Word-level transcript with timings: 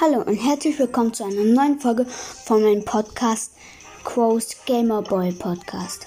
Hallo 0.00 0.22
und 0.22 0.34
herzlich 0.34 0.78
willkommen 0.78 1.14
zu 1.14 1.24
einer 1.24 1.44
neuen 1.44 1.78
Folge 1.78 2.04
von 2.06 2.62
meinem 2.62 2.84
Podcast 2.84 3.52
Quo's 4.04 4.56
Gamerboy 4.66 5.32
Podcast. 5.32 6.06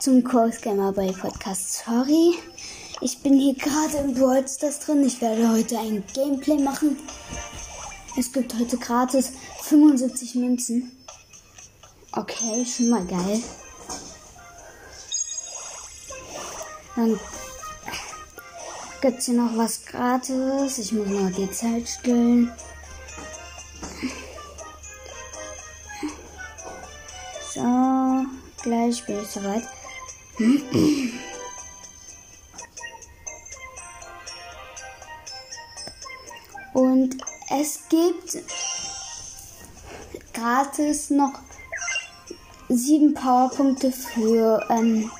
Zum 0.00 0.24
Quo's 0.24 0.60
Gamerboy 0.60 1.12
Podcast. 1.12 1.84
Sorry, 1.84 2.34
ich 3.00 3.22
bin 3.22 3.34
hier 3.34 3.54
gerade 3.54 3.98
im 3.98 4.14
Brawl 4.14 4.44
drin. 4.86 5.04
Ich 5.04 5.20
werde 5.20 5.50
heute 5.50 5.78
ein 5.78 6.02
Gameplay 6.14 6.58
machen. 6.58 6.98
Es 8.18 8.32
gibt 8.32 8.54
heute 8.58 8.78
gratis 8.78 9.32
75 9.62 10.34
Münzen. 10.36 10.92
Okay, 12.12 12.64
schon 12.64 12.88
mal 12.88 13.04
geil. 13.04 13.42
Dann 16.96 17.20
gibt 19.00 19.18
es 19.18 19.26
hier 19.26 19.34
noch 19.34 19.56
was 19.56 19.84
gratis. 19.84 20.78
Ich 20.78 20.92
muss 20.92 21.08
noch 21.08 21.30
die 21.30 21.50
Zeit 21.50 21.88
stillen. 21.88 22.52
So, 27.54 28.24
gleich 28.62 29.04
bin 29.06 29.22
ich 29.22 29.28
soweit. 29.28 29.62
Und 36.74 37.16
es 37.58 37.80
gibt 37.88 38.38
gratis 40.34 41.10
noch 41.10 41.32
sieben 42.68 43.14
Powerpunkte 43.14 43.90
für 43.92 44.66
ähm, 44.68 45.10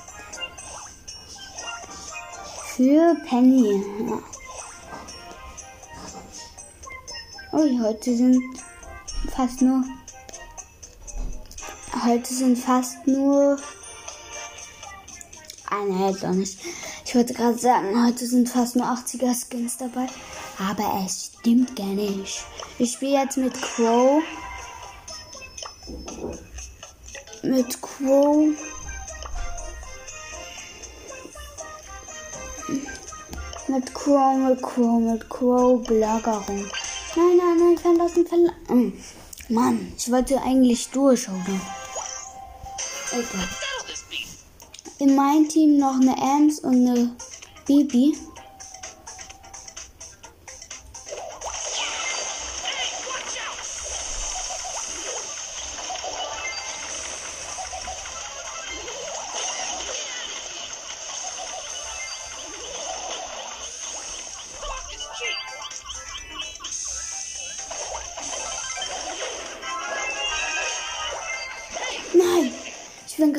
für 2.77 3.15
Penny. 3.27 3.83
Ja. 4.07 4.19
Oh, 7.51 7.79
heute 7.81 8.15
sind 8.15 8.39
fast 9.35 9.63
nur 9.63 9.83
heute 12.05 12.31
sind 12.31 12.55
fast 12.55 13.07
nur 13.07 13.57
eine 15.71 15.97
hält 15.97 16.21
doch 16.21 16.29
nicht. 16.29 16.59
Ich 17.03 17.15
wollte 17.15 17.33
gerade 17.33 17.57
sagen, 17.57 18.05
heute 18.05 18.27
sind 18.27 18.47
fast 18.47 18.75
nur 18.75 18.85
80er 18.85 19.33
Skins 19.33 19.77
dabei, 19.77 20.05
aber 20.59 21.03
es 21.03 21.31
stimmt 21.39 21.75
gar 21.75 21.87
nicht. 21.87 22.45
Ich 22.77 22.93
spiele 22.93 23.23
jetzt 23.23 23.37
mit 23.37 23.59
Crow 23.59 24.21
mit 27.41 27.81
Crow. 27.81 28.49
Mit 33.69 33.93
Crow, 33.93 34.37
mit 34.37 34.61
Crow, 34.61 34.99
mit 35.01 35.29
Crow, 35.29 35.85
Belagerung. 35.85 36.65
Nein, 37.15 37.37
nein, 37.37 37.57
nein, 37.59 37.77
verlassen, 37.77 38.25
verlassen. 38.25 38.93
Mann, 39.49 39.91
ich 39.97 40.09
wollte 40.09 40.41
eigentlich 40.41 40.89
durch, 40.89 41.27
oder? 41.27 41.59
In 44.99 45.15
meinem 45.15 45.49
Team 45.49 45.77
noch 45.77 45.95
eine 45.95 46.15
Ems 46.15 46.59
und 46.59 46.87
eine 46.87 47.15
Bibi. 47.65 48.17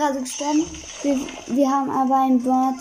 Gerade 0.09 0.21
gestorben. 0.21 0.67
Wir, 1.03 1.21
wir 1.47 1.69
haben 1.69 1.91
aber 1.91 2.17
ein 2.23 2.43
Bot. 2.43 2.77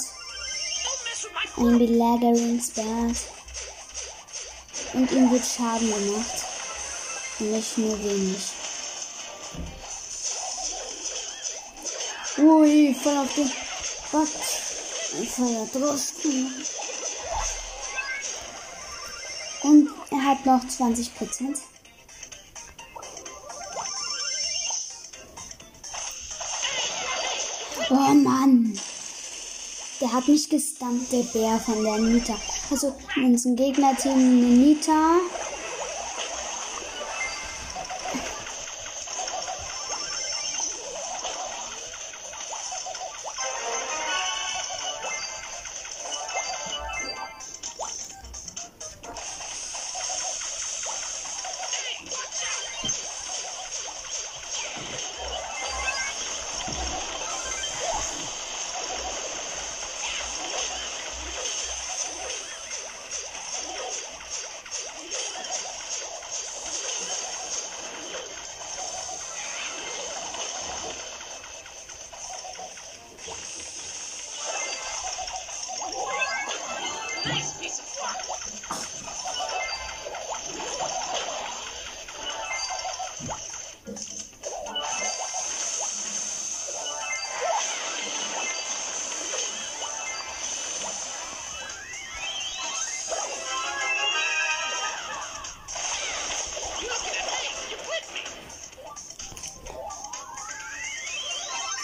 Ein 1.58 1.80
Belagerungsbot. 1.80 3.16
Und 4.94 5.12
ihm 5.12 5.32
wird 5.32 5.46
Schaden 5.46 5.90
gemacht. 5.90 6.46
Nicht 7.40 7.78
nur 7.78 8.04
wenig. 8.04 8.52
Ui, 12.38 12.96
voll 12.96 13.18
auf 13.18 13.34
den 13.36 13.52
Bot. 14.12 14.28
Feuerdrosten. 15.28 16.54
Und 19.64 19.90
er 20.12 20.24
hat 20.24 20.46
noch 20.46 20.68
20 20.68 21.16
Prozent. 21.16 21.58
Oh 27.90 28.14
Mann. 28.14 28.78
Der 30.02 30.12
hat 30.12 30.28
mich 30.28 30.50
gestunt, 30.50 31.12
der 31.12 31.24
Bär 31.24 31.58
von 31.59 31.84
der 31.84 31.98
Nita. 32.00 32.36
Also 32.70 32.94
in 33.16 33.25
unserem 33.25 33.56
Gegnerteam 33.56 34.59
Nita. 34.59 35.18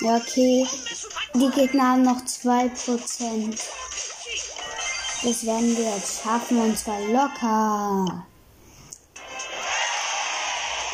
Ja, 0.03 0.17
okay. 0.17 0.67
Die 1.33 1.49
Gegner 1.49 1.91
haben 1.91 2.03
noch 2.03 2.21
2%. 2.21 3.57
Das 5.23 5.45
werden 5.45 5.77
wir 5.77 5.95
jetzt 5.95 6.21
schaffen 6.21 6.57
und 6.57 6.77
zwar 6.77 6.99
locker. 6.99 8.25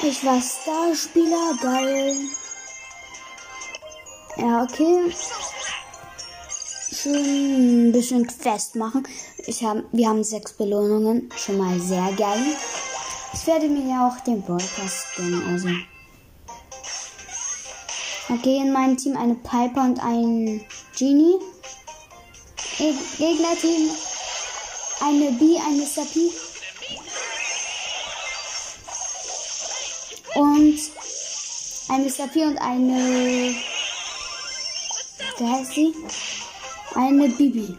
Ich 0.03 0.24
war 0.24 0.40
Starspieler, 0.40 1.58
geil. 1.59 2.16
Ja, 4.38 4.62
okay. 4.62 5.12
Schön 6.94 7.90
ein 7.90 7.91
bisschen 7.91 8.28
Quest 8.28 8.76
machen. 8.76 9.08
Ich 9.47 9.64
hab, 9.64 9.78
wir 9.91 10.08
haben 10.08 10.24
sechs 10.24 10.53
Belohnungen. 10.53 11.31
Schon 11.36 11.58
mal 11.58 11.80
sehr 11.80 12.12
geil. 12.14 12.56
Ich 13.34 13.47
werde 13.47 13.67
mir 13.67 13.90
ja 13.90 14.08
auch 14.08 14.20
den 14.23 14.44
Broadcast 14.44 15.16
gönnen, 15.16 15.47
also. 15.47 15.70
Okay, 18.31 18.58
in 18.58 18.72
meinem 18.72 18.96
Team 18.96 19.17
eine 19.17 19.34
Piper 19.34 19.81
und 19.81 19.99
ein 20.03 20.64
Genie. 20.96 21.40
Gegnerteam 23.17 23.90
eine 25.02 25.31
B, 25.31 25.58
ein 25.58 25.78
Mr. 25.78 26.05
P. 26.05 26.31
Und 30.35 30.79
ein 31.90 32.03
Mr. 32.03 32.28
P 32.28 32.46
und 32.46 32.58
eine. 32.59 33.55
Wie 35.37 35.46
heißt 35.46 35.73
sie? 35.73 35.96
Eine 36.93 37.29
Bibi. 37.29 37.78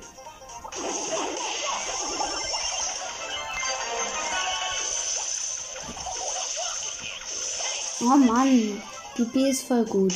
Oh 8.03 8.17
Mann, 8.17 8.82
die 9.17 9.25
Dupi 9.25 9.51
ist 9.51 9.62
voll 9.62 9.85
gut. 9.85 10.15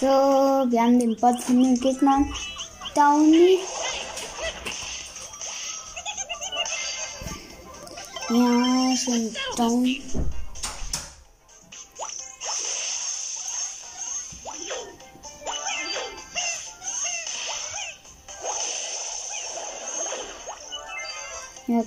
So, 0.00 0.06
wir 0.06 0.80
haben 0.80 0.98
den 0.98 1.14
Bot 1.16 1.38
von 1.42 1.62
den 1.62 1.78
Gegnern. 1.78 2.32
Downy. 2.94 3.58
Ja, 8.30 8.96
schon 8.96 9.34
down. 9.56 10.39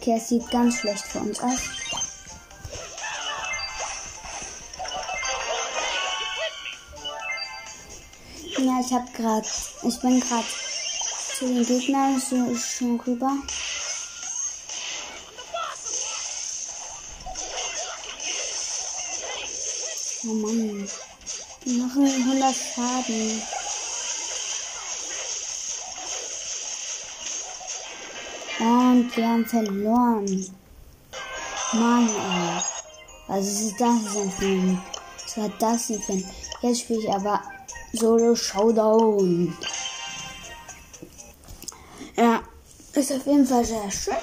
Okay, 0.04 0.18
es 0.18 0.28
sieht 0.28 0.50
ganz 0.52 0.80
schlecht 0.80 1.06
für 1.06 1.20
uns 1.20 1.40
aus. 1.40 1.60
Ja, 8.58 8.80
ich 8.86 8.94
hab 8.94 9.14
grad, 9.14 9.46
ich 9.84 10.00
bin 10.02 10.20
grad 10.20 10.46
zu 11.38 11.46
den 11.46 11.66
Gegnern 11.66 12.20
so 12.20 12.56
schon 12.58 13.00
rüber. 13.00 13.32
Oh 20.26 20.34
Mann. 20.34 20.90
Die 21.66 21.78
machen 21.78 22.06
100 22.06 22.56
Schaden. 22.56 23.42
Und 28.64 29.12
wir 29.18 29.28
haben 29.28 29.46
verloren. 29.46 30.56
Mann, 31.74 32.08
ey. 32.08 32.62
Was 33.28 33.46
ist 33.46 33.76
das 33.78 34.14
denn 34.14 34.32
für 34.32 34.46
ein... 34.46 34.82
War 35.36 35.50
das 35.60 35.88
denn 35.88 36.00
für. 36.02 36.24
Jetzt 36.62 36.82
spiele 36.82 37.00
ich 37.00 37.12
aber 37.12 37.42
Solo 37.92 38.36
Showdown. 38.36 39.54
Ja, 42.16 42.42
ist 42.94 43.12
auf 43.12 43.26
jeden 43.26 43.46
Fall 43.46 43.66
sehr 43.66 43.92
schön. 43.92 44.14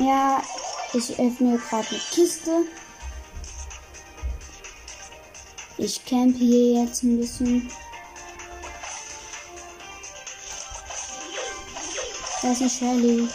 Ja, 0.00 0.42
ich 0.94 1.10
öffne 1.18 1.58
gerade 1.58 1.88
eine 1.90 1.98
Kiste. 2.10 2.64
Ich 5.76 6.02
camp 6.06 6.38
hier 6.38 6.84
jetzt 6.84 7.02
ein 7.02 7.18
bisschen. 7.18 7.70
Da 12.40 12.52
ist 12.52 12.60
eine 12.62 12.70
Shelly. 12.70 13.28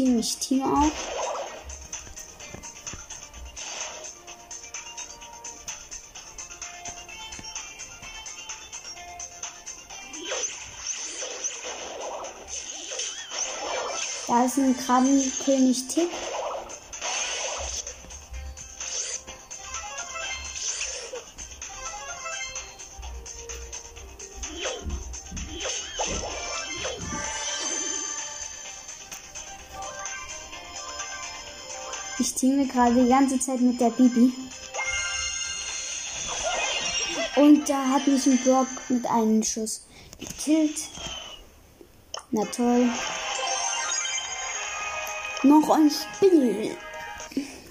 Team, 0.00 0.18
ich 0.18 0.38
Team 0.38 0.62
auch. 0.62 0.90
Da 14.26 14.44
ist 14.46 14.56
ein 14.56 14.74
Krabbenkönig 14.74 15.86
Tick. 15.88 16.08
Gerade 32.72 32.94
die 32.94 33.08
ganze 33.08 33.38
Zeit 33.38 33.60
mit 33.60 33.80
der 33.80 33.90
Bibi. 33.90 34.32
Und 37.36 37.68
da 37.68 37.88
hat 37.88 38.06
mich 38.06 38.26
ein 38.26 38.38
Brock 38.44 38.68
mit 38.88 39.06
einem 39.06 39.42
Schuss 39.42 39.86
gekillt. 40.18 40.88
Na 42.30 42.44
toll. 42.46 42.88
Noch 45.42 45.70
ein 45.70 45.90
Spiel, 45.90 46.76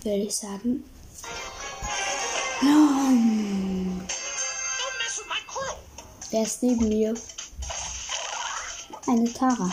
würde 0.03 0.23
ich 0.23 0.35
sagen. 0.35 0.83
Wer 6.31 6.43
ist 6.43 6.61
neben 6.61 6.89
mir? 6.89 7.13
Eine 9.07 9.33
Tara. 9.33 9.71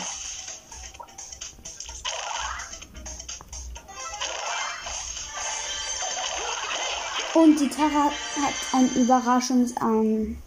Und 7.37 7.59
die 7.59 7.69
Tara 7.69 8.05
hat 8.05 8.53
einen 8.73 8.89
Überraschungsangriff 8.95 10.37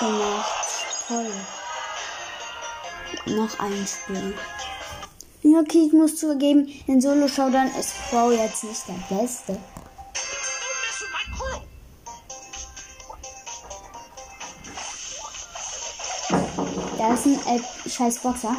gemacht. 0.00 0.64
Toll. 1.06 1.30
Noch 3.26 3.60
ein 3.60 3.86
Spiel. 3.86 4.34
Okay, 5.44 5.84
ich 5.86 5.92
muss 5.92 6.16
zugeben, 6.16 6.66
in 6.88 7.00
Solo 7.00 7.28
Showdown 7.28 7.70
ist 7.78 7.94
Crow 8.10 8.32
jetzt 8.32 8.64
nicht 8.64 8.82
der 8.88 9.16
Beste. 9.16 9.56
Da 16.98 17.14
ist 17.14 17.26
ein 17.26 17.38
äh, 17.46 17.88
scheiß 17.88 18.18
Boxer. 18.18 18.56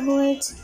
Geholt. 0.00 0.54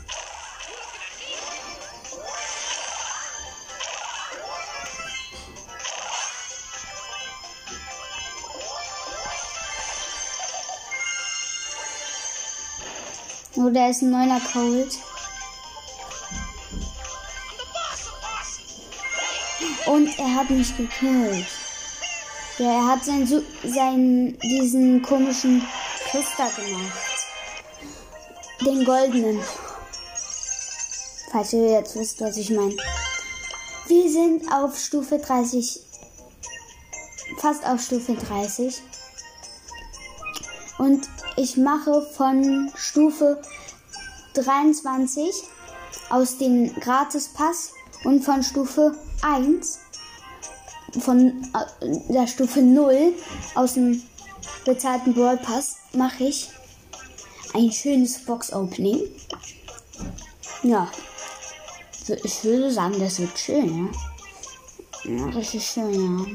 Oh, 13.55 13.67
ist 13.67 14.01
ein 14.01 14.11
neuner 14.11 14.39
Cold. 14.51 14.97
Und 19.85 20.19
er 20.19 20.35
hat 20.35 20.49
mich 20.49 20.75
gekillt. 20.75 21.47
Ja, 22.57 22.71
er 22.71 22.87
hat 22.87 23.05
seinen, 23.05 23.27
seinen 23.27 24.39
diesen 24.39 25.01
komischen 25.01 25.61
Küster 26.11 26.49
gemacht. 26.55 27.10
Den 28.65 28.85
goldenen. 28.85 29.41
Falls 31.31 31.53
ihr 31.53 31.71
jetzt 31.71 31.95
wisst, 31.95 32.21
was 32.21 32.37
ich 32.37 32.51
meine. 32.51 32.75
Wir 33.87 34.09
sind 34.09 34.51
auf 34.53 34.77
Stufe 34.77 35.17
30. 35.17 35.79
Fast 37.37 37.65
auf 37.65 37.81
Stufe 37.81 38.13
30. 38.13 38.81
Und 40.77 41.09
ich 41.37 41.57
mache 41.57 42.01
von 42.15 42.71
Stufe 42.75 43.41
23 44.35 45.43
aus 46.09 46.37
dem 46.37 46.73
Gratis-Pass 46.75 47.71
und 48.03 48.23
von 48.23 48.43
Stufe 48.43 48.95
1 49.23 49.79
von 50.99 51.49
äh, 51.53 52.13
der 52.13 52.27
Stufe 52.27 52.61
0 52.61 53.13
aus 53.55 53.73
dem 53.73 54.03
bezahlten 54.65 55.13
Brawl 55.13 55.37
Pass 55.37 55.77
mache 55.93 56.25
ich 56.25 56.49
ein 57.53 57.71
schönes 57.71 58.25
Box-Opening. 58.25 59.01
Ja, 60.63 60.91
ich 62.23 62.43
würde 62.43 62.71
sagen, 62.71 62.99
das 62.99 63.19
wird 63.19 63.37
schön, 63.37 63.91
ja. 65.05 65.11
Ja, 65.11 65.27
das 65.31 65.53
ist 65.53 65.73
schön, 65.73 65.93
ja. 65.93 66.25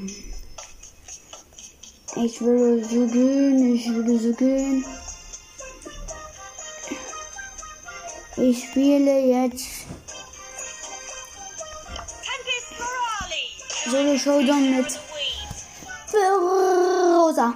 Ich 2.22 2.40
würde 2.40 2.84
so 2.84 3.06
gehen, 3.06 3.74
ich 3.74 3.88
würde 3.88 4.18
so 4.18 4.32
gehen. 4.32 4.84
Ich 8.38 8.64
spiele 8.64 9.20
jetzt 9.20 9.66
Solo 13.90 14.18
Showdown 14.18 14.76
mit 14.76 14.98
Rosa. 16.12 17.54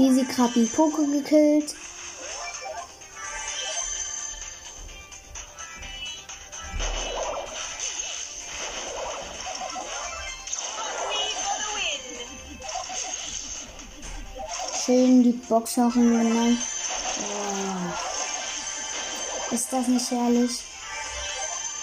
Easy 0.00 0.24
gerade 0.24 0.54
einen 0.54 0.68
Poker 0.68 1.04
gekillt. 1.04 1.74
Schön 14.84 15.22
die 15.22 15.32
Box 15.32 15.74
genommen. 15.74 16.58
Oh. 17.20 17.94
Ist 19.54 19.72
das 19.72 19.86
nicht 19.86 20.10
herrlich? 20.10 20.62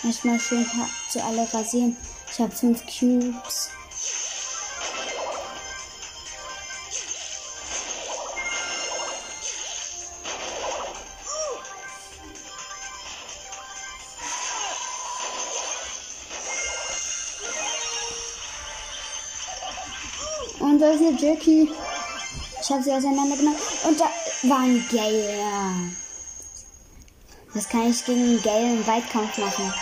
Erstmal 0.03 0.39
schön 0.39 0.65
zu 1.11 1.23
alle 1.23 1.47
rasieren. 1.53 1.95
Ich 2.31 2.39
habe 2.39 2.51
fünf 2.51 2.83
Cubes. 2.85 3.76
Jackie. 21.19 21.69
Ich 22.61 22.69
habe 22.69 22.83
sie 22.83 22.91
auseinandergenommen. 22.91 23.59
Und 23.87 23.99
da 23.99 24.05
war 24.49 24.59
ein 24.59 24.85
Gale. 24.91 25.91
Was 27.53 27.69
kann 27.69 27.89
ich 27.89 28.05
gegen 28.05 28.23
einen 28.23 28.41
Gale 28.41 28.73
im 28.73 28.87
Weitkampf 28.87 29.37
machen? 29.37 29.73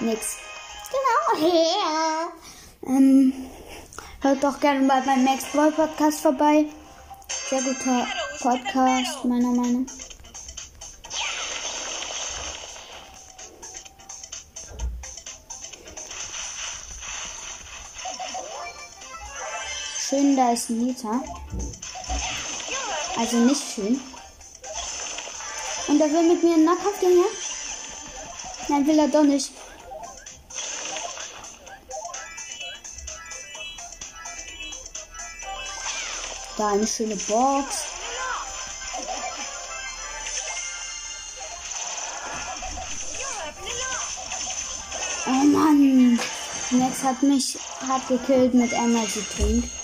Nix. 0.00 0.36
Genau. 0.90 1.48
Ja. 1.48 2.28
Ähm, 2.86 3.32
hört 4.20 4.44
doch 4.44 4.60
gerne 4.60 4.80
mal 4.86 5.02
beim 5.02 5.24
Max 5.24 5.46
Boy 5.52 5.72
Podcast 5.72 6.20
vorbei. 6.20 6.66
Sehr 7.50 7.60
guter 7.60 8.06
Podcast, 8.40 9.24
meiner 9.24 9.50
Meinung 9.50 9.84
nach. 9.84 10.07
Da 20.38 20.52
ist 20.52 20.70
Nita. 20.70 21.20
Also 23.16 23.38
nicht 23.38 23.62
schön. 23.74 24.00
Und 25.88 26.00
er 26.00 26.12
will 26.12 26.28
mit 26.28 26.44
mir 26.44 26.54
einen 26.54 26.64
Nahkampf 26.64 27.00
gehen, 27.00 27.18
ja? 27.18 27.24
Nein, 28.68 28.86
will 28.86 28.98
er 29.00 29.08
doch 29.08 29.24
nicht. 29.24 29.50
Da 36.56 36.68
eine 36.68 36.86
schöne 36.86 37.16
Box. 37.16 37.84
Oh 45.26 45.30
Mann. 45.30 46.20
Max 46.70 47.02
hat 47.02 47.22
mich 47.24 47.58
hart 47.88 48.06
gekillt 48.06 48.54
mit 48.54 48.72
Energy 48.72 49.24
Drink. 49.36 49.77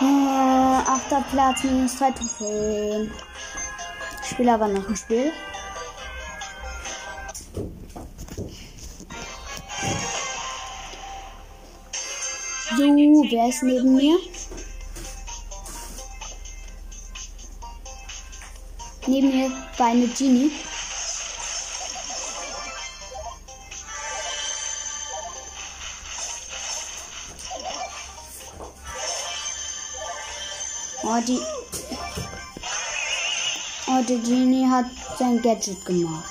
Äh, 0.00 0.04
achter 0.04 1.22
Platz, 1.30 1.62
minus 1.62 1.98
zwei 1.98 2.10
Trophäen. 2.10 3.12
Ich 4.22 4.30
spiele 4.30 4.54
aber 4.54 4.68
noch 4.68 4.88
ein 4.88 4.96
Spiel. 4.96 5.30
So, 12.76 12.84
wer 12.84 13.48
ist 13.48 13.62
neben 13.62 13.94
mir? 13.94 14.16
Neben 19.06 19.28
mir 19.28 19.50
war 19.76 19.88
eine 19.88 20.06
Genie. 20.06 20.50
Oh, 31.20 31.22
die. 31.22 31.38
Oh, 33.88 34.02
der 34.08 34.18
Genie 34.18 34.66
hat 34.66 34.86
sein 35.18 35.42
Gadget 35.42 35.84
gemacht. 35.84 36.24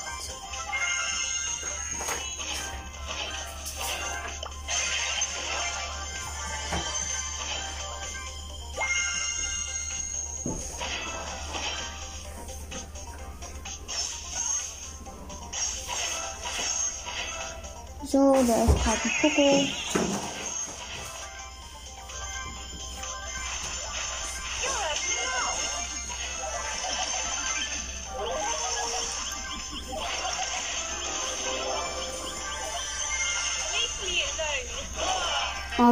So, 18.07 18.33
da 18.33 18.63
ist 18.63 18.83
gerade 18.83 19.01
ein 19.03 19.11
Poco. 19.21 19.98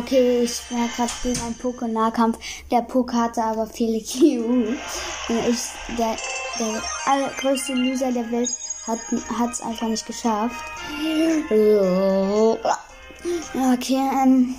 Okay, 0.08 0.44
ich 0.44 0.62
war 0.72 0.88
gerade 0.96 1.12
gegen 1.22 1.42
einen 1.42 1.58
Poké-Nahkampf. 1.58 2.40
Der 2.72 2.82
Poké 2.82 3.14
hatte 3.14 3.44
aber 3.44 3.68
viele 3.68 4.00
Q. 4.06 4.78
Ich, 5.50 5.98
der, 5.98 6.16
der 6.58 6.82
allergrößte 7.06 7.74
Loser 7.74 8.14
der 8.14 8.32
Welt 8.32 8.50
hat 8.88 9.52
es 9.52 9.60
einfach 9.60 9.88
nicht 9.90 10.06
geschafft. 10.06 10.56
Okay, 13.74 14.10
ähm. 14.24 14.56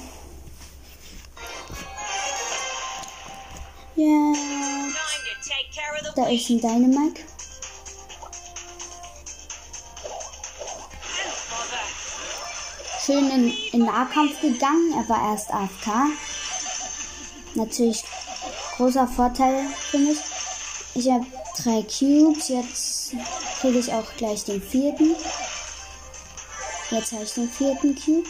Ja. 3.96 4.34
Da 6.14 6.28
ist 6.28 6.50
ein 6.50 6.60
Dynamite. 6.60 7.22
Schön 13.08 13.30
in, 13.30 13.52
in 13.72 13.86
Nahkampf 13.86 14.38
gegangen. 14.42 14.92
Er 14.92 15.08
war 15.08 15.30
erst 15.30 15.50
AFK. 15.50 16.10
Natürlich 17.54 18.04
großer 18.76 19.08
Vorteil 19.08 19.64
für 19.90 19.96
mich. 19.96 20.18
Ich 20.94 21.08
habe 21.10 21.24
drei 21.56 21.82
Cubes. 21.84 22.48
Jetzt 22.48 23.12
kriege 23.60 23.78
ich 23.78 23.90
auch 23.90 24.14
gleich 24.18 24.44
den 24.44 24.60
vierten. 24.60 25.16
Jetzt 26.90 27.12
habe 27.12 27.24
ich 27.24 27.32
den 27.32 27.48
vierten 27.48 27.94
Cube. 27.94 28.28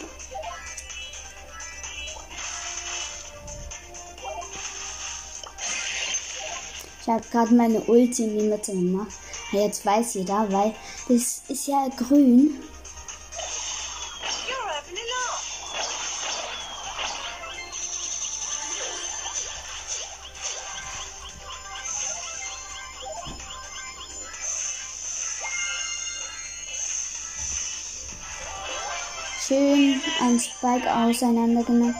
Ich 7.01 7.07
habe 7.09 7.23
gerade 7.31 7.53
meine 7.53 7.81
Ulti 7.81 8.23
in 8.23 8.39
die 8.39 8.45
Mitte 8.45 8.71
gemacht. 8.71 9.11
Jetzt 9.51 9.85
weiß 9.85 10.13
jeder, 10.13 10.49
weil 10.49 10.73
das 11.09 11.41
ist 11.49 11.67
ja 11.67 11.89
grün. 11.97 12.61
Spike 30.59 30.93
auseinandergenommen. 30.93 31.95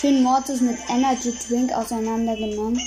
schön 0.00 0.22
Mortis 0.22 0.60
mit 0.60 0.78
Energy 0.88 1.32
Drink 1.48 1.72
auseinandergenommen. 1.72 2.80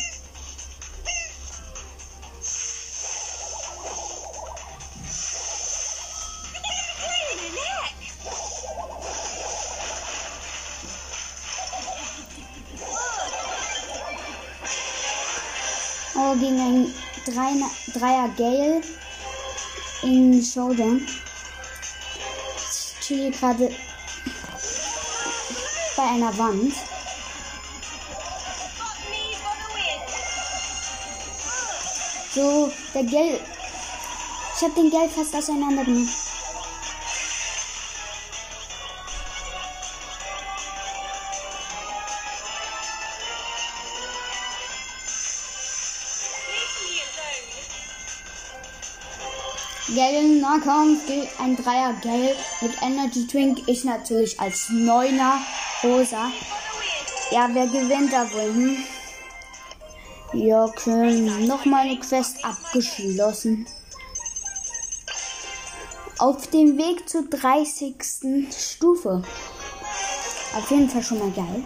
Gale 18.37 18.81
in 20.03 20.43
Showdown. 20.43 21.05
Ich 22.57 23.05
chill 23.05 23.31
gerade 23.31 23.71
bei 25.97 26.03
einer 26.03 26.37
Wand. 26.37 26.73
So, 32.33 32.71
der 32.93 33.03
Gel. 33.03 33.39
Ich 34.55 34.61
habe 34.61 34.73
den 34.75 34.89
Gel 34.89 35.09
fast 35.09 35.35
auseinandergenommen. 35.35 36.20
Nahkampf, 50.51 50.99
ein 51.39 51.55
Dreier 51.55 51.93
Gale 52.03 52.35
mit 52.59 52.73
Energy 52.81 53.25
Drink. 53.25 53.59
Ich 53.67 53.85
natürlich 53.85 54.37
als 54.37 54.67
Neuner 54.69 55.39
Rosa. 55.81 56.29
Ja, 57.31 57.47
wer 57.53 57.67
gewinnt 57.67 58.11
da 58.11 58.29
wohl? 58.33 58.53
Hm? 58.53 58.77
Ja, 60.33 60.65
okay. 60.65 61.21
Nochmal 61.47 61.85
eine 61.85 61.97
Quest 61.99 62.43
abgeschlossen. 62.43 63.65
Auf 66.17 66.47
dem 66.47 66.77
Weg 66.77 67.07
zur 67.07 67.29
30. 67.29 67.95
Stufe. 68.51 69.21
Auf 70.57 70.69
jeden 70.69 70.89
Fall 70.89 71.01
schon 71.01 71.19
mal 71.19 71.31
geil. 71.31 71.63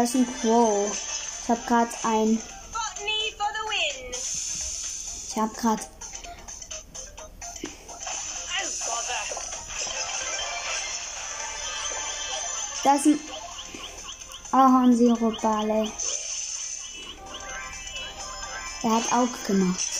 Da 0.00 0.04
ist 0.04 0.14
ein 0.14 0.26
Crow. 0.40 0.90
Ich 1.42 1.48
hab 1.50 1.66
grad 1.66 1.88
ein. 2.04 2.40
Ich 5.28 5.36
hab 5.36 5.54
grad. 5.54 5.90
Da 12.82 12.94
ist 12.94 13.06
ein 13.08 13.20
Ahornsirup 14.52 15.38
Barley. 15.42 15.92
Er 18.82 18.90
hat 18.90 19.12
Auge 19.12 19.36
gemacht. 19.46 19.99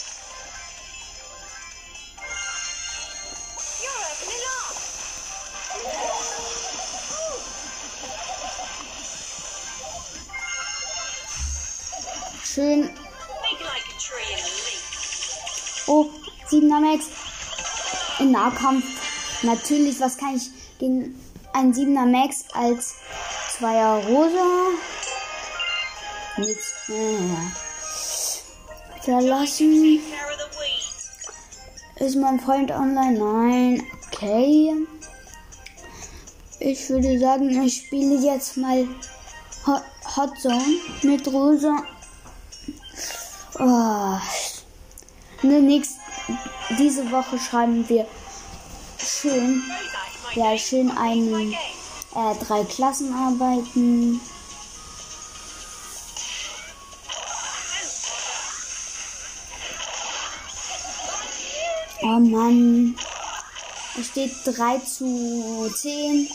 Schön. 12.52 12.90
Oh, 15.86 16.06
7er 16.50 16.80
Max. 16.80 17.04
In 18.18 18.32
Nahkampf. 18.32 18.84
Natürlich, 19.42 20.00
was 20.00 20.16
kann 20.16 20.36
ich 20.36 20.50
gegen 20.80 21.14
einen 21.52 21.72
7er 21.72 22.06
Max 22.06 22.44
als 22.52 22.96
2er 23.56 24.04
Rosa? 24.04 24.70
Naja. 26.36 27.52
Verlassen. 29.02 30.00
Ist 32.00 32.16
mein 32.16 32.40
Freund 32.40 32.72
online? 32.72 33.18
Nein. 33.18 33.86
Okay. 34.08 34.74
Ich 36.58 36.90
würde 36.90 37.16
sagen, 37.20 37.62
ich 37.62 37.76
spiele 37.76 38.16
jetzt 38.16 38.56
mal 38.56 38.88
Hot 39.66 40.36
Zone 40.40 40.80
mit 41.02 41.28
Rosa. 41.28 41.84
Oh. 43.62 44.18
Ne, 45.42 45.60
nächst, 45.60 45.98
diese 46.78 47.10
Woche 47.10 47.38
schreiben 47.38 47.86
wir 47.90 48.06
schön, 48.98 49.62
ja, 50.34 50.56
schön 50.56 50.90
einen, 50.96 51.52
äh, 51.52 52.34
drei 52.46 52.64
Klassenarbeiten. 52.64 54.18
Oh 62.02 62.18
Mann. 62.18 62.96
Es 63.98 64.06
steht 64.06 64.32
3 64.44 64.78
zu 64.78 65.70
10. 65.76 66.28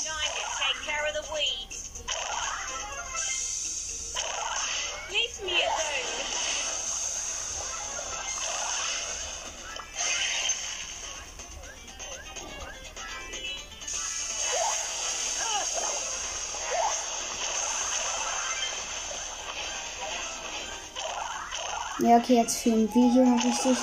Ja, 22.15 22.21
okay, 22.21 22.36
jetzt 22.36 22.60
filmen 22.60 22.88
wir 22.93 23.12
hier 23.12 23.36
richtig 23.43 23.78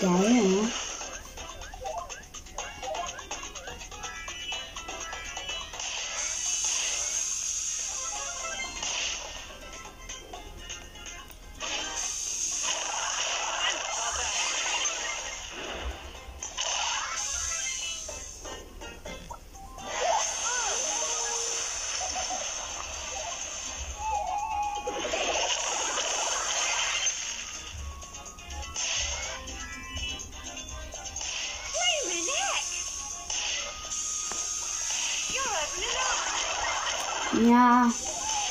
geil, 0.00 0.46
ja. 0.46 0.89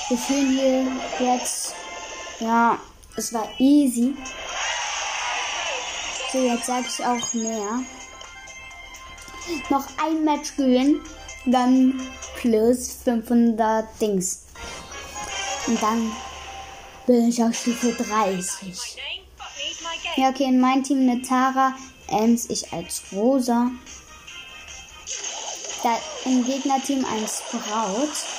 Wir 0.09 0.17
fühlen 0.17 0.51
hier 1.19 1.27
jetzt. 1.27 1.75
Ja, 2.39 2.79
es 3.15 3.33
war 3.33 3.47
easy. 3.59 4.15
So, 6.31 6.39
jetzt 6.39 6.65
sage 6.65 6.85
ich 6.87 7.05
auch 7.05 7.33
mehr. 7.33 7.83
Noch 9.69 9.85
ein 10.03 10.23
Match 10.23 10.55
gewinnen, 10.55 11.01
dann 11.45 11.99
plus 12.35 12.97
500 13.03 13.85
Dings. 14.01 14.45
Und 15.67 15.81
dann 15.81 16.11
bin 17.07 17.29
ich 17.29 17.43
auf 17.43 17.53
Stufe 17.53 17.93
30. 17.93 18.97
Ja, 20.15 20.29
okay, 20.29 20.45
in 20.45 20.59
meinem 20.59 20.83
Team 20.83 21.09
eine 21.09 21.21
Tara, 21.21 21.73
Ems, 22.07 22.49
ich 22.49 22.71
als 22.73 23.01
Rosa. 23.11 23.71
Da 25.83 25.97
im 26.25 26.43
Gegnerteam 26.45 27.05
ein 27.05 27.27
Sprout. 27.27 28.38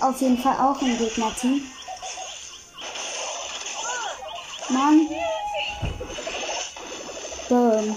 Auf 0.00 0.20
jeden 0.20 0.38
Fall 0.38 0.56
auch 0.58 0.80
im 0.80 0.96
Gegnerteam. 0.96 1.70
Mann. 4.68 5.08
Boom. 7.48 7.96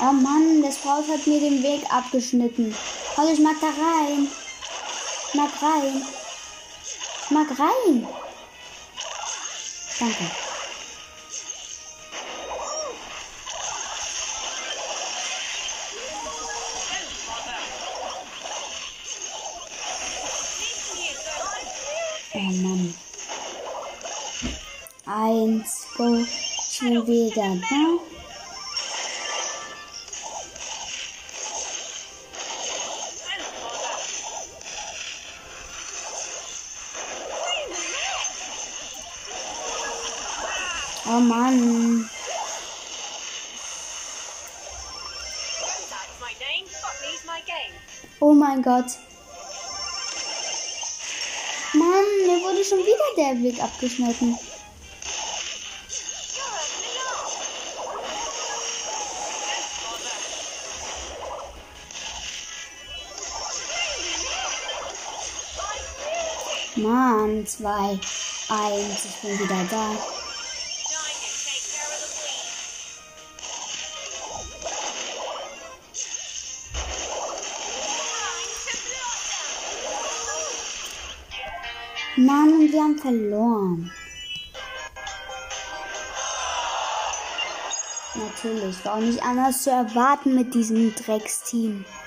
Oh 0.00 0.12
Mann, 0.12 0.62
das 0.62 0.76
Braut 0.76 1.08
hat 1.08 1.26
mir 1.26 1.40
den 1.40 1.62
Weg 1.62 1.82
abgeschnitten. 1.90 2.74
Also 3.16 3.32
ich 3.32 3.40
mag 3.40 3.56
da 3.60 3.68
rein. 3.68 4.28
Mag 5.34 5.50
rein. 5.62 6.02
Mag 7.30 7.48
rein. 7.58 8.06
Danke. 9.98 10.43
Wieder 27.06 27.56
da. 27.70 27.98
Oh 41.06 41.20
Mann. 41.20 42.10
Oh 48.20 48.32
mein 48.32 48.62
Gott. 48.62 48.86
Mann, 51.74 52.04
mir 52.26 52.40
wurde 52.42 52.64
schon 52.64 52.78
wieder 52.78 52.96
der 53.16 53.42
Weg 53.42 53.62
abgeschnitten. 53.62 54.38
2, 67.58 67.70
1, 67.70 68.00
ich 69.04 69.20
bin 69.22 69.38
wieder 69.38 69.64
da. 69.70 69.90
Mann, 82.16 82.72
wir 82.72 82.82
haben 82.82 82.98
verloren. 82.98 83.92
Natürlich, 88.14 88.84
war 88.84 88.94
auch 88.94 88.98
nicht 88.98 89.22
anders 89.22 89.62
zu 89.62 89.70
erwarten 89.70 90.34
mit 90.34 90.54
diesem 90.54 90.92
Drecksteam. 90.94 91.84
team 91.84 92.03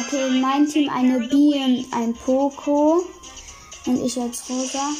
Okay, 0.00 0.28
in 0.28 0.40
meinem 0.40 0.66
Team 0.66 0.88
eine 0.88 1.20
Bee 1.20 1.62
und 1.62 1.86
ein 1.92 2.14
Poco. 2.14 3.04
Und 3.84 4.04
ich 4.04 4.18
als 4.18 4.48
Rosa. 4.48 4.90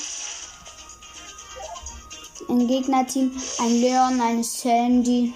Im 2.48 2.66
Gegnerteam 2.66 3.32
ein 3.60 3.80
Leon, 3.80 4.20
eine 4.20 4.44
Sandy. 4.44 5.32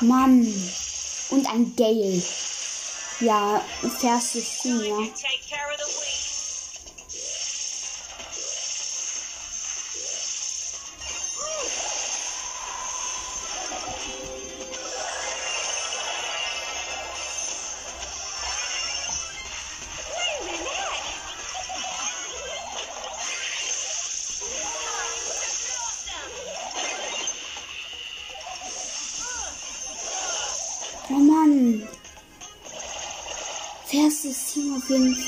Mann. 0.00 0.46
Und 1.30 1.46
ein 1.50 1.74
Gale. 1.74 2.22
Ja, 3.20 3.62
erstes 4.02 4.58
Team, 4.58 4.80
ja. 4.82 4.96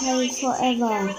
Auf 0.00 0.06
care 0.06 0.28
forever. 0.30 1.14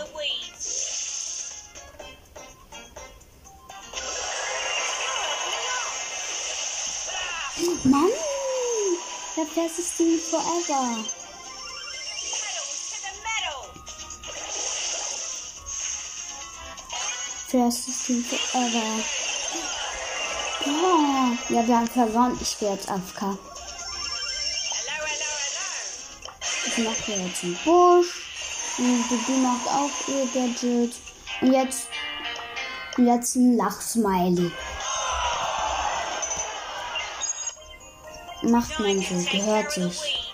Mann. 7.84 8.12
Das 9.36 9.58
erstes 9.58 9.96
Team 9.98 10.20
forever. 10.20 11.04
Pedals 12.24 12.90
to 12.90 12.96
the 13.02 13.12
metal. 13.24 13.60
Erstes 17.54 17.98
Team 18.06 18.24
forever. 18.24 19.04
Oh. 20.66 21.38
Ja, 21.50 21.68
wir 21.68 21.78
haben 21.78 21.88
verloren. 21.88 22.40
Ich 22.42 22.58
gehe 22.60 22.72
jetzt 22.72 22.90
AFK. 22.90 23.22
Hello, 23.22 23.38
hello. 25.06 25.34
Ich 26.68 26.78
mache 26.78 27.12
jetzt 27.12 27.44
einen 27.44 27.60
Busch. 27.66 28.31
Und 28.78 29.06
die 29.28 29.42
macht 29.42 29.68
auch 29.68 30.08
ihr 30.08 30.26
Gadget. 30.34 30.96
Und 31.42 31.54
jetzt, 31.54 31.88
jetzt 32.98 33.36
ein 33.36 33.58
Lachsmiley. 33.58 34.52
Macht 38.44 38.80
man 38.80 39.02
so, 39.02 39.16
gehört 39.32 39.72
sich. 39.72 40.32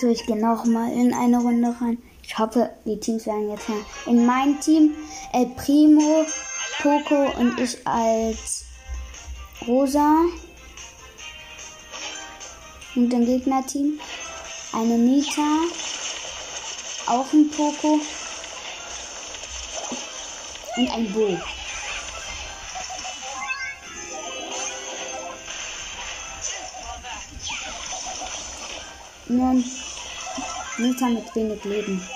So, 0.00 0.08
ich 0.08 0.26
gehe 0.26 0.36
noch 0.36 0.64
mal 0.64 0.92
in 0.92 1.14
eine 1.14 1.38
Runde 1.38 1.74
rein. 1.80 1.98
Ich 2.22 2.38
hoffe, 2.38 2.70
die 2.84 3.00
Teams 3.00 3.26
werden 3.26 3.50
jetzt 3.50 3.68
mal. 3.68 3.78
In 4.06 4.26
mein 4.26 4.60
Team 4.60 4.94
El 5.32 5.46
Primo, 5.56 6.26
Poco 6.82 7.30
und 7.38 7.58
ich 7.58 7.86
als 7.86 8.64
Rosa. 9.66 10.24
Und 12.94 13.12
im 13.12 13.24
Gegnerteam 13.24 14.00
eine 14.72 14.98
Nita, 14.98 15.42
auch 17.08 17.32
ein 17.32 17.50
Poco 17.50 18.00
und 20.76 20.90
ein 20.90 21.12
Bo. 21.12 21.40
Nur 29.26 29.48
ein 29.48 29.64
Nita 30.76 31.06
mit 31.06 31.34
wenig 31.34 31.64
Leben. 31.64 32.08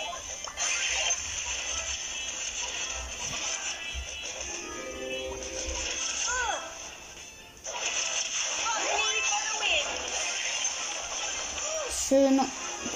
Schön 12.08 12.40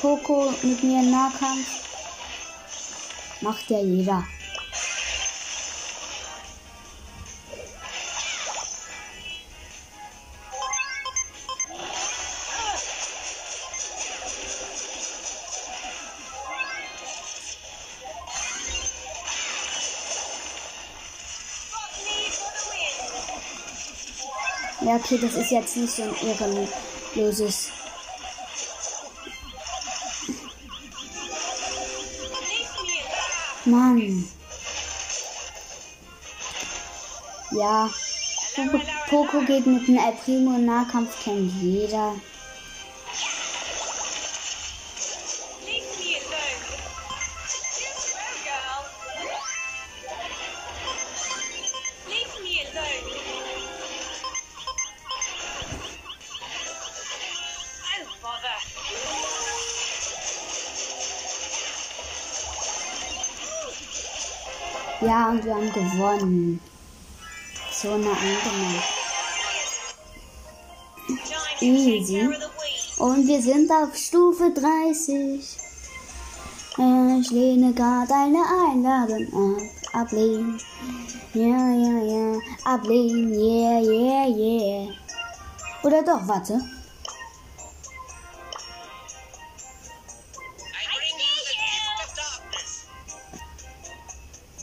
Poco 0.00 0.52
mit 0.62 0.82
mir 0.82 1.02
Nahkampf. 1.02 1.85
Macht 3.46 3.70
ja 3.70 3.78
jeder. 3.78 4.26
Ja, 24.80 24.96
okay, 24.96 25.18
das 25.22 25.34
ist 25.34 25.52
jetzt 25.52 25.76
nicht 25.76 25.94
so 25.94 26.02
ein 26.02 26.16
ehrenloses. 26.16 27.75
Mann. 33.66 34.28
Ja. 37.50 37.90
Poco, 39.08 39.40
geht 39.40 39.66
mit 39.66 39.88
einem 39.88 39.98
El 39.98 40.12
Primo 40.24 40.56
im 40.56 40.64
Nahkampf, 40.64 41.22
kennt 41.22 41.52
jeder. 41.60 42.14
Ja, 65.06 65.28
und 65.28 65.44
wir 65.44 65.54
haben 65.54 65.72
gewonnen. 65.72 66.60
So 67.70 67.92
eine 67.92 68.10
andere. 68.10 68.82
Easy. 71.60 72.28
Und 72.98 73.28
wir 73.28 73.40
sind 73.40 73.70
auf 73.70 73.94
Stufe 73.96 74.50
30. 74.50 75.58
Ich 77.20 77.30
lehne 77.30 77.72
gerade 77.72 78.14
eine 78.14 78.42
Einladung 78.68 79.62
ab. 79.92 80.02
Ablehnen. 80.02 80.58
Ja, 81.34 81.70
ja, 81.70 82.02
ja. 82.02 82.38
Ablehnen. 82.64 83.32
Yeah, 83.32 83.80
yeah, 83.80 84.26
yeah. 84.26 84.88
Oder 85.84 86.02
doch, 86.02 86.26
warte. 86.26 86.60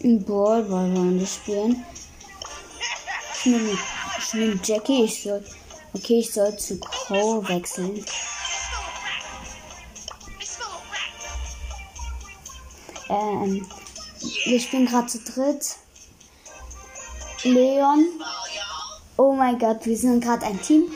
Ein 0.04 0.22
Ball 0.26 0.70
wollen 0.70 1.18
wir 1.18 1.26
spielen. 1.26 1.86
Ich 3.36 3.46
nehme, 3.46 3.78
ich 4.20 4.34
nehme 4.34 4.60
Jackie. 4.62 5.06
Ich 5.06 5.24
soll, 5.24 5.42
okay, 5.94 6.20
ich 6.20 6.34
soll 6.34 6.58
zu 6.58 6.78
Crow 6.78 7.48
wechseln. 7.48 8.06
Ähm, 13.08 13.66
wir 14.46 14.60
spielen 14.60 14.88
gerade 14.88 15.08
zu 15.08 15.20
dritt. 15.20 15.78
Leon. 17.44 18.06
Oh 19.16 19.32
mein 19.32 19.58
Gott, 19.58 19.86
wir 19.86 19.98
sind 19.98 20.22
gerade 20.22 20.46
ein 20.46 20.62
Team. 20.62 20.92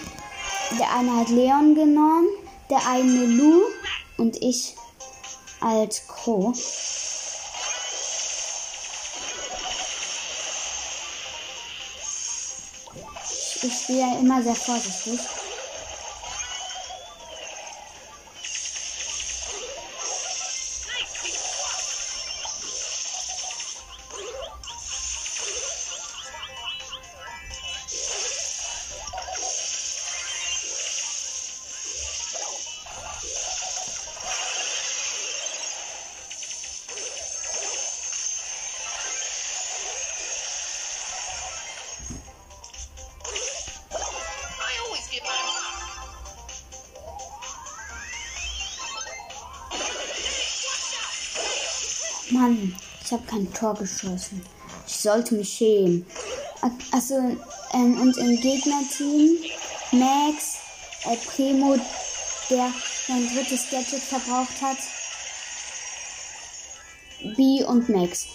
Der 0.78 0.94
eine 0.94 1.16
hat 1.16 1.30
Leon 1.30 1.76
genommen, 1.76 2.28
der 2.70 2.86
eine 2.86 3.26
Lu 3.26 3.62
und 4.18 4.36
ich 4.42 4.76
als 5.62 6.06
Crow. 6.08 6.54
Ich 13.68 13.80
spiele 13.80 14.00
ja 14.00 14.18
immer 14.18 14.42
sehr 14.42 14.56
vorsichtig. 14.56 15.30
Ich 53.08 53.14
habe 53.14 53.24
kein 53.26 53.54
Tor 53.54 53.74
geschossen. 53.74 54.46
Ich 54.86 54.98
sollte 54.98 55.36
mich 55.36 55.48
schämen. 55.48 56.06
Also, 56.92 57.16
ähm, 57.74 58.02
und 58.02 58.18
im 58.18 58.42
Gegnerteam 58.42 59.38
Max, 59.94 60.58
äh, 61.06 61.16
Primo, 61.26 61.78
der 62.50 62.70
sein 63.08 63.30
drittes 63.34 63.70
Gadget 63.72 64.02
verbraucht 64.02 64.62
hat. 64.62 64.78
B 67.38 67.64
und 67.64 67.88
Max. 67.88 68.26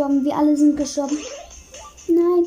Gestorben. 0.00 0.24
Wir 0.24 0.36
alle 0.36 0.56
sind 0.56 0.76
gestorben. 0.76 1.18
Nein. 2.08 2.46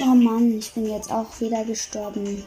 Oh 0.00 0.14
Mann, 0.14 0.58
ich 0.58 0.72
bin 0.72 0.86
jetzt 0.86 1.10
auch 1.10 1.38
wieder 1.40 1.64
gestorben. 1.64 2.46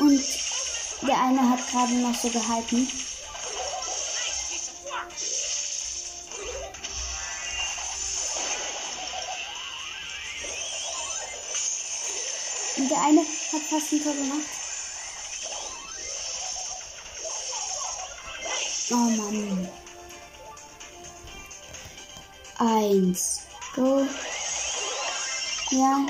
Und 0.00 0.20
der 1.02 1.20
eine 1.20 1.50
hat 1.50 1.70
gerade 1.70 1.94
noch 1.94 2.14
so 2.14 2.28
gehalten. 2.28 2.88
Und 12.78 12.88
der 12.88 13.00
eine 13.02 13.20
hat 13.20 13.62
fast 13.68 13.92
ein 13.92 14.02
Tor 14.04 14.14
gemacht. 14.14 14.46
Oh 18.90 18.94
Mann. 18.94 19.68
Eins. 22.58 23.40
Go. 23.74 24.06
Ja. 25.72 26.06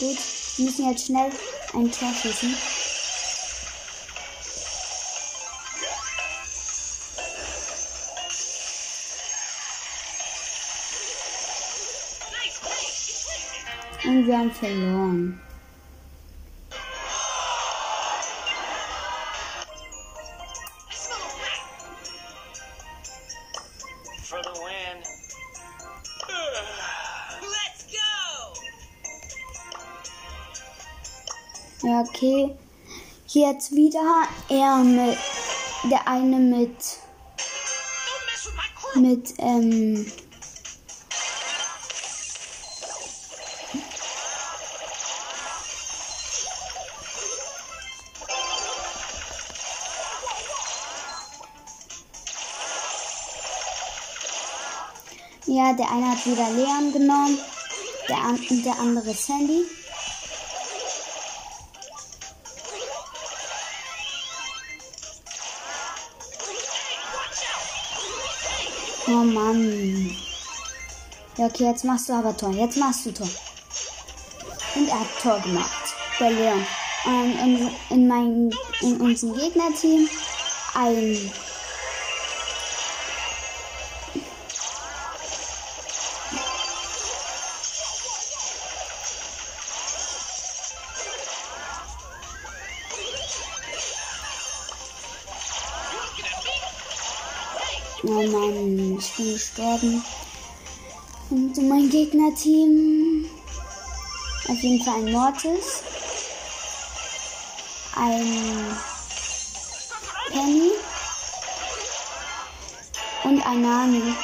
Gut. 0.00 0.18
Wir 0.56 0.64
müssen 0.64 0.90
jetzt 0.90 1.06
schnell 1.06 1.30
ein 1.74 1.92
Tor 1.92 2.12
schießen. 2.20 2.56
Und 14.04 14.26
wir 14.26 14.38
haben 14.38 14.52
verloren. 14.52 15.45
Okay. 32.16 32.54
Jetzt 33.28 33.72
wieder 33.72 34.28
er 34.48 34.78
mit. 34.78 35.18
Der 35.90 36.08
eine 36.08 36.36
mit. 36.36 36.70
Mit, 38.94 39.34
ähm. 39.38 40.10
Ja, 55.46 55.72
der 55.72 55.90
eine 55.90 56.10
hat 56.10 56.26
wieder 56.26 56.50
Leon 56.50 56.92
genommen, 56.92 57.38
der, 58.08 58.18
an, 58.18 58.38
der 58.64 58.78
andere 58.78 59.14
Sandy. 59.14 59.64
Mann. 69.56 70.16
Ja, 71.36 71.46
okay, 71.46 71.64
jetzt 71.64 71.84
machst 71.84 72.08
du 72.08 72.14
aber 72.14 72.36
Tor. 72.36 72.52
Jetzt 72.52 72.76
machst 72.76 73.06
du 73.06 73.12
Tor. 73.12 73.28
Und 74.74 74.88
er 74.88 75.00
hat 75.00 75.08
Tor 75.22 75.40
gemacht. 75.40 75.94
Der 76.18 76.30
Leon. 76.30 76.66
Und 77.04 77.38
in, 77.38 77.70
in, 77.90 78.08
mein, 78.08 78.50
in 78.80 79.00
unserem 79.00 79.34
Gegnerteam 79.34 80.08
ein. 80.74 81.30
Gestorben. 99.56 100.04
Und 101.30 101.68
mein 101.68 101.88
Gegnerteam. 101.88 103.28
Auf 104.48 104.58
jeden 104.62 104.84
Fall 104.84 104.98
ein 104.98 105.12
Mortis. 105.12 105.82
ein 107.98 108.76
Penny 110.30 110.70
und 113.24 113.46
ein 113.46 113.62
Nani. 113.62 114.14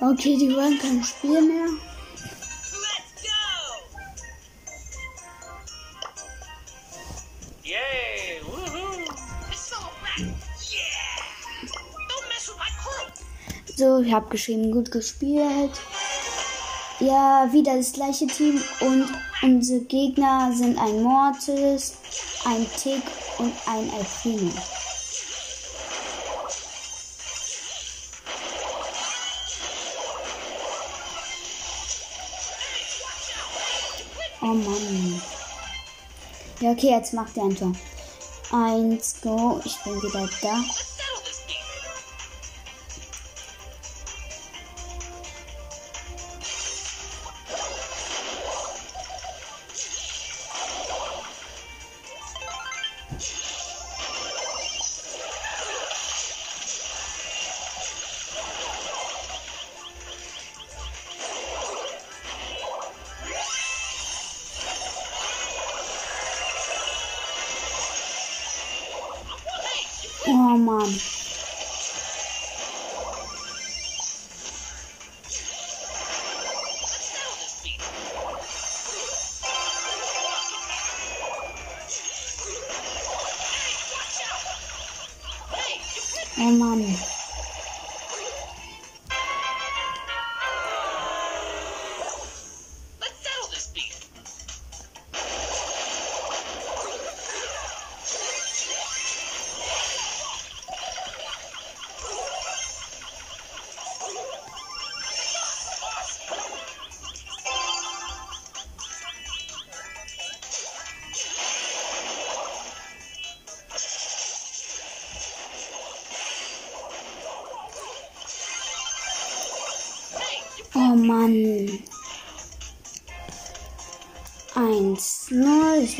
Okay, 0.00 0.36
die 0.36 0.54
wollen 0.54 0.78
kein 0.78 1.02
Spiel 1.02 1.40
mehr. 1.40 1.91
Ich 14.12 14.16
habe 14.16 14.28
geschrieben, 14.28 14.70
gut 14.70 14.90
gespielt. 14.90 15.70
Ja, 17.00 17.48
wieder 17.50 17.78
das 17.78 17.94
gleiche 17.94 18.26
Team 18.26 18.62
und 18.80 19.10
unsere 19.40 19.80
Gegner 19.80 20.52
sind 20.52 20.78
ein 20.78 21.02
Mortis, 21.02 21.94
ein 22.44 22.66
Tick 22.76 23.02
und 23.38 23.54
ein 23.66 23.90
Elfino. 23.94 24.52
Oh 34.42 34.46
Mann. 34.46 35.22
Ja, 36.60 36.72
okay, 36.72 36.90
jetzt 36.90 37.14
macht 37.14 37.34
er 37.38 37.44
ein 37.44 37.56
Tor. 37.56 37.72
Eins, 38.52 39.22
go. 39.22 39.62
Ich 39.64 39.78
bin 39.78 39.94
wieder 40.02 40.28
da. 40.42 40.62
Oh 70.42 70.58
Mann. 70.58 71.11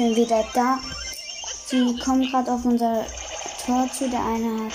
Bin 0.02 0.16
wieder 0.16 0.44
da. 0.52 0.80
Sie 1.66 1.96
kommen 1.98 2.28
gerade 2.28 2.52
auf 2.52 2.64
unser 2.64 3.06
Tor 3.64 3.88
zu. 3.92 4.08
Der 4.08 4.20
eine 4.20 4.64
hat. 4.64 4.72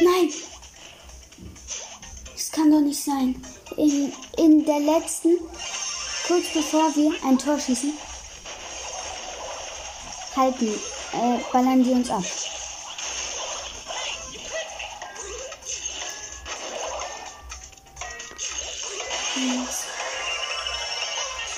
Nein! 0.00 0.32
Das 2.34 2.52
kann 2.52 2.70
doch 2.70 2.80
nicht 2.80 3.02
sein. 3.02 3.42
In, 3.76 4.12
in 4.36 4.64
der 4.64 4.80
letzten, 4.80 5.38
kurz 6.26 6.46
bevor 6.54 6.94
wir 6.94 7.12
ein 7.26 7.38
Tor 7.38 7.58
schießen, 7.58 7.92
halten, 10.36 10.68
äh, 11.12 11.38
ballern 11.52 11.82
die 11.82 11.90
uns 11.90 12.10
ab. 12.10 12.24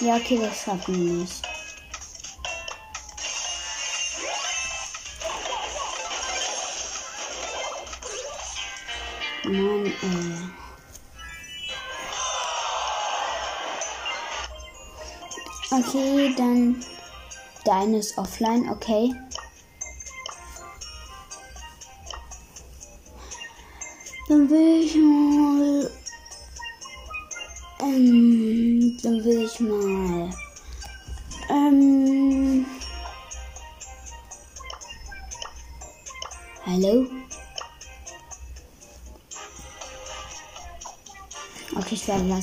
Ja, 0.00 0.16
okay, 0.16 0.38
das 0.40 0.62
schaffen 0.62 0.94
wir 0.94 1.12
nicht. 1.12 1.42
Mann, 9.44 9.86
ey. 9.86 10.60
Okay, 15.72 16.34
dann 16.34 16.82
deine 17.64 17.98
ist 17.98 18.16
offline, 18.16 18.70
okay. 18.70 19.12
Dann 24.28 24.48
will 24.48 24.84
ich 24.84 24.94
mal. 24.96 25.19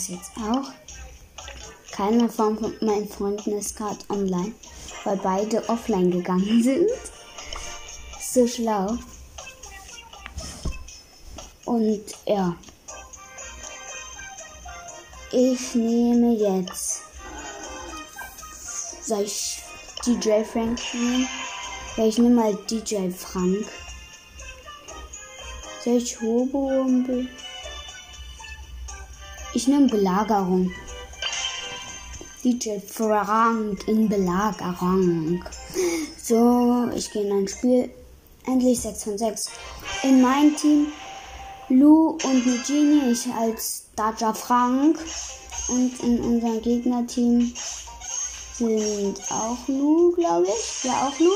Jetzt 0.10 0.32
auch. 0.38 0.72
Keiner 1.92 2.30
von 2.30 2.76
meinen 2.82 3.10
Freunden 3.10 3.54
ist 3.54 3.76
gerade 3.76 3.98
online, 4.10 4.54
weil 5.04 5.18
beide 5.18 5.68
offline 5.70 6.12
gegangen 6.12 6.62
sind. 6.64 6.90
So 8.20 8.48
schlau. 8.48 8.98
Und 11.66 12.04
ja. 12.26 12.56
Ich 15.32 15.76
nehme 15.76 16.36
jetzt. 16.36 17.02
Soll 19.02 19.24
ich 19.24 19.62
DJ 20.06 20.44
Frank 20.44 20.80
nehmen? 20.94 21.28
Ja, 21.98 22.06
ich 22.06 22.18
nehme 22.18 22.36
mal 22.36 22.56
DJ 22.70 23.10
Frank. 23.10 23.66
Soll 25.84 25.98
ich 25.98 26.14
Turbo 26.14 26.68
Rumble? 26.70 27.28
Ich 29.58 29.68
nehme 29.68 29.88
Belagerung. 29.88 30.72
DJ 32.44 32.78
Frank 32.78 33.88
in 33.88 34.08
Belagerung. 34.08 35.44
So, 36.22 36.88
ich 36.96 37.12
gehe 37.12 37.24
in 37.24 37.32
ein 37.32 37.48
Spiel. 37.48 37.90
Endlich 38.46 38.80
6 38.80 39.04
von 39.04 39.18
6. 39.18 39.50
In 40.04 40.22
mein 40.22 40.56
Team 40.56 40.92
Lou 41.70 42.20
und 42.24 42.46
Nugini, 42.46 43.10
ich 43.10 43.26
als 43.34 43.86
Daja 43.96 44.32
Frank. 44.32 45.00
Und 45.70 46.04
in 46.04 46.20
unserem 46.20 46.62
Gegnerteam 46.62 47.52
sind 48.54 49.20
auch 49.32 49.68
Lou, 49.68 50.12
glaube 50.12 50.50
ich. 50.50 50.84
Ja, 50.84 51.08
auch 51.08 51.20
Lou. 51.20 51.34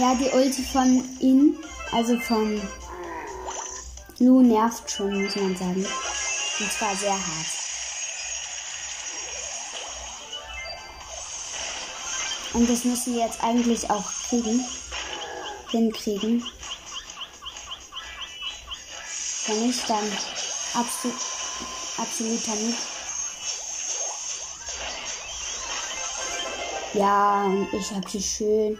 Ja, 0.00 0.14
die 0.14 0.30
Ulti 0.30 0.62
von 0.62 1.04
ihn, 1.20 1.58
also 1.92 2.18
von 2.20 2.58
Lu 4.18 4.40
nervt 4.40 4.90
schon, 4.90 5.24
muss 5.24 5.36
man 5.36 5.54
sagen. 5.54 5.86
Und 6.58 6.72
zwar 6.72 6.96
sehr 6.96 7.12
hart. 7.12 7.46
Und 12.54 12.70
das 12.70 12.84
müssen 12.84 13.14
wir 13.14 13.26
jetzt 13.26 13.44
eigentlich 13.44 13.90
auch 13.90 14.10
kriegen. 14.30 14.64
Hinkriegen. 15.70 16.46
Wenn 19.48 19.66
nicht, 19.66 19.90
dann 19.90 20.12
absolut, 20.72 21.20
absoluter 21.98 22.54
Nicht. 22.54 22.78
Ja, 26.94 27.44
und 27.44 27.68
ich 27.74 27.90
habe 27.90 28.08
hier 28.08 28.22
schön 28.22 28.78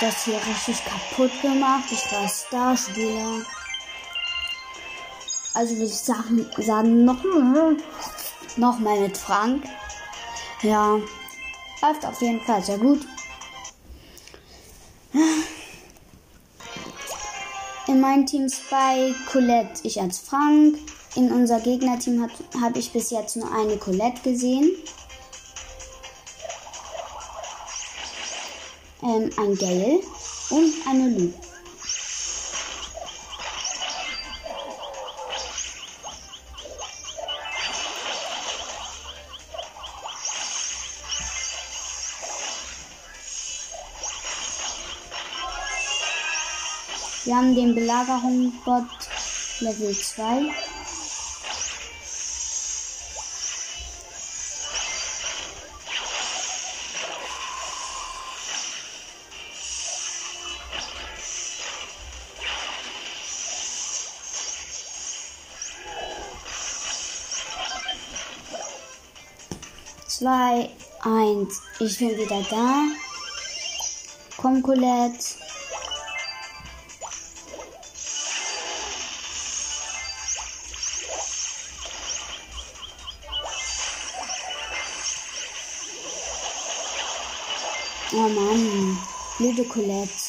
das 0.00 0.24
hier 0.24 0.40
richtig 0.46 0.84
kaputt 0.84 1.30
gemacht. 1.42 1.84
Ich 1.90 2.12
war 2.12 2.28
Starspieler. 2.28 3.42
Also 5.54 5.76
wir 5.76 5.88
sagen, 5.88 6.46
sagen 6.58 7.04
noch, 7.04 7.22
noch 8.56 8.78
mal 8.78 9.00
mit 9.00 9.16
Frank. 9.16 9.64
Ja, 10.62 10.98
läuft 11.82 12.04
auf 12.04 12.20
jeden 12.22 12.40
Fall 12.42 12.62
sehr 12.62 12.78
gut. 12.78 13.00
In 17.88 18.00
meinem 18.00 18.26
Team 18.26 18.48
Spy 18.48 19.14
Colette, 19.30 19.80
ich 19.82 20.00
als 20.00 20.18
Frank. 20.18 20.76
In 21.16 21.32
unser 21.32 21.58
Gegnerteam 21.58 22.22
habe 22.22 22.32
hab 22.60 22.76
ich 22.76 22.92
bis 22.92 23.10
jetzt 23.10 23.36
nur 23.36 23.50
eine 23.52 23.78
Colette 23.78 24.20
gesehen. 24.22 24.70
Ähm, 29.08 29.30
ein 29.38 29.56
Gale 29.56 30.00
und 30.50 30.72
eine 30.86 31.08
Lu. 31.08 31.32
Wir 47.24 47.36
haben 47.36 47.54
den 47.54 47.74
Belagerungsbot 47.74 48.84
Level 49.60 49.94
2. 49.94 50.77
zwei, 70.18 70.68
eins. 71.02 71.62
Ich 71.78 71.96
bin 71.98 72.16
wieder 72.18 72.42
da. 72.50 72.82
Komm, 74.36 74.60
Colette. 74.62 75.36
Oh 88.10 88.28
Mann, 88.28 88.98
blöde 89.38 89.64
Colette. 89.64 90.27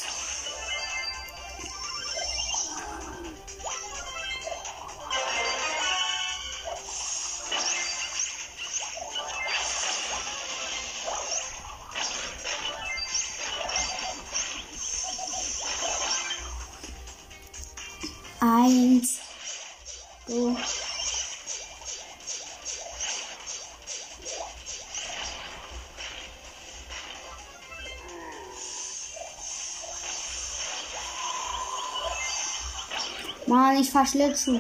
Mann, 33.94 34.04
ich 34.06 34.12
fahr 34.12 34.22
Schlittschuh. 34.22 34.60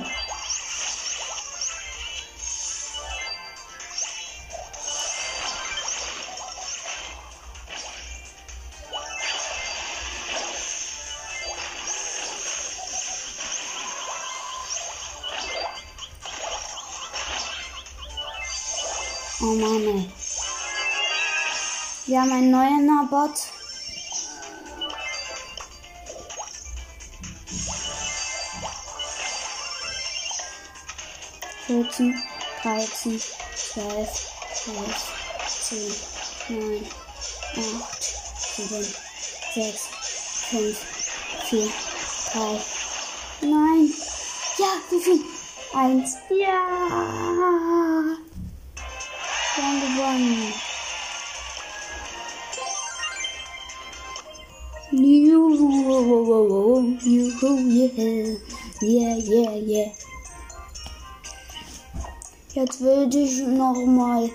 Oh 19.41 19.45
Mann. 19.55 20.11
Wir 22.05 22.21
haben 22.21 22.31
einen 22.31 22.51
neuen 22.51 23.09
Bot. 23.09 23.58
Vierzehn, 31.69 32.17
dreizehn, 32.63 33.21
zwölf, 33.55 34.09
elf, 34.65 35.01
zehn, 35.61 35.93
neun, 36.49 36.83
acht, 37.79 38.03
sieben, 38.55 38.87
sechs, 39.53 39.83
fünf, 40.49 40.77
vier, 41.47 41.69
drei. 42.33 42.59
Nein. 43.41 43.93
Ja, 44.57 44.71
wie 44.89 44.99
viel? 44.99 45.21
Eins. 45.75 46.17
Ja. 46.31 46.59
Wir 49.55 49.63
haben 49.63 49.79
gewonnen. 49.79 50.53
Juhu, 57.05 57.57
yeah, 58.81 59.17
yeah, 59.19 59.55
yeah. 59.55 59.98
Jetzt 62.59 62.81
würde 62.81 63.17
ich 63.17 63.37
noch 63.43 63.85
mal 63.85 64.29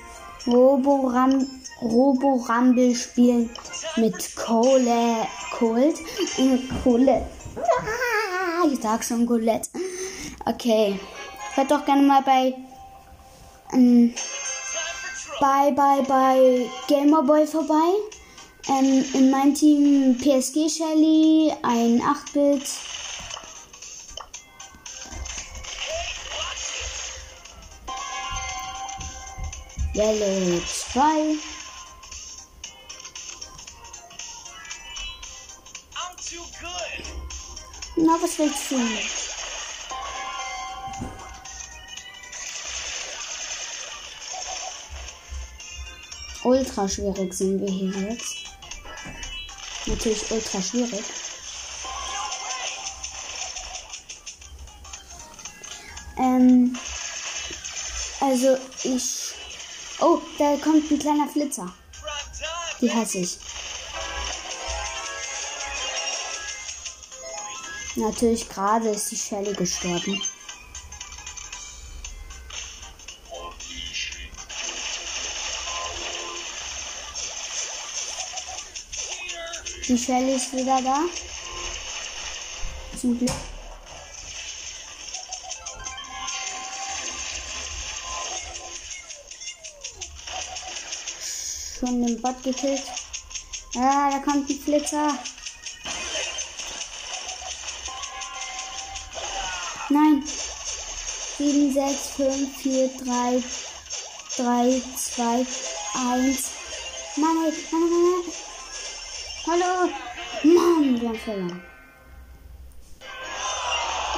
Roboram 0.47 1.47
Robo 1.83 2.43
spielen 2.95 3.51
mit 3.97 4.35
Cold 4.35 5.97
und 6.39 6.83
Colette. 6.83 7.27
Ah, 7.55 8.67
ich 8.67 8.81
sag 8.81 9.05
schon 9.05 9.27
Colette. 9.27 9.69
Okay. 10.47 10.99
Hört 11.55 11.71
doch 11.71 11.85
gerne 11.85 12.01
mal 12.01 12.23
bei 12.23 12.55
ähm, 13.75 14.15
bei 15.39 15.71
bei 15.73 16.01
bei 16.09 16.71
Gamerboy 16.89 17.47
vorbei. 17.47 17.93
Ähm, 18.69 19.05
in 19.13 19.31
meinem 19.31 19.55
Team 19.55 20.17
PSG 20.17 20.71
Shelly, 20.71 21.53
ein 21.63 22.01
8-Bit. 22.01 22.94
Yellow 29.95 30.59
2. 30.59 31.39
I'm 35.97 36.17
too 36.17 36.43
good. 36.61 37.05
Na, 37.99 38.21
was 38.21 38.37
willst 38.37 38.73
du? 38.73 38.77
Ultra 46.43 46.89
schwierig 46.89 47.33
sind 47.33 47.61
wir 47.61 47.71
hier 47.71 48.11
jetzt. 48.11 48.35
Natürlich 49.87 50.29
ultra 50.33 50.61
schwierig. 50.61 51.05
Ähm, 56.19 56.77
also 58.21 58.59
ich. 58.83 59.24
Oh, 60.07 60.21
da 60.37 60.59
kommt 60.59 60.91
ein 60.91 60.99
kleiner 60.99 61.27
Flitzer. 61.27 61.73
Die 62.79 62.93
hasse 62.93 63.21
ich. 63.21 63.39
Natürlich 67.97 68.47
gerade 68.47 68.91
ist 68.91 69.11
die 69.11 69.17
Shelly 69.17 69.55
gestorben. 69.55 70.21
Die 79.89 79.99
Shelly 79.99 80.35
ist 80.35 80.53
wieder 80.53 80.83
da. 80.83 81.01
Zum 83.01 83.19
Glück. 83.19 83.31
Schon 91.85 92.07
den 92.07 92.23
Bot 92.23 92.43
gekillt. 92.43 92.83
Ah, 93.77 94.09
da 94.11 94.19
kommt 94.21 94.49
ein 94.49 94.59
Flitzer. 94.59 95.19
Nein. 99.91 100.25
7, 101.37 101.75
6, 101.75 102.09
5, 102.17 102.57
4, 102.57 102.89
3, 103.05 103.43
3, 104.37 104.83
2, 104.97 105.47
1. 106.15 106.51
Mann, 107.17 107.35
Mann, 107.35 107.53
Mann, 107.71 107.91
Mann. 107.91 108.23
Hallo. 109.47 109.91
Mann, 110.43 111.01
wir 111.01 111.09
haben 111.09 111.19
verloren. 111.19 111.63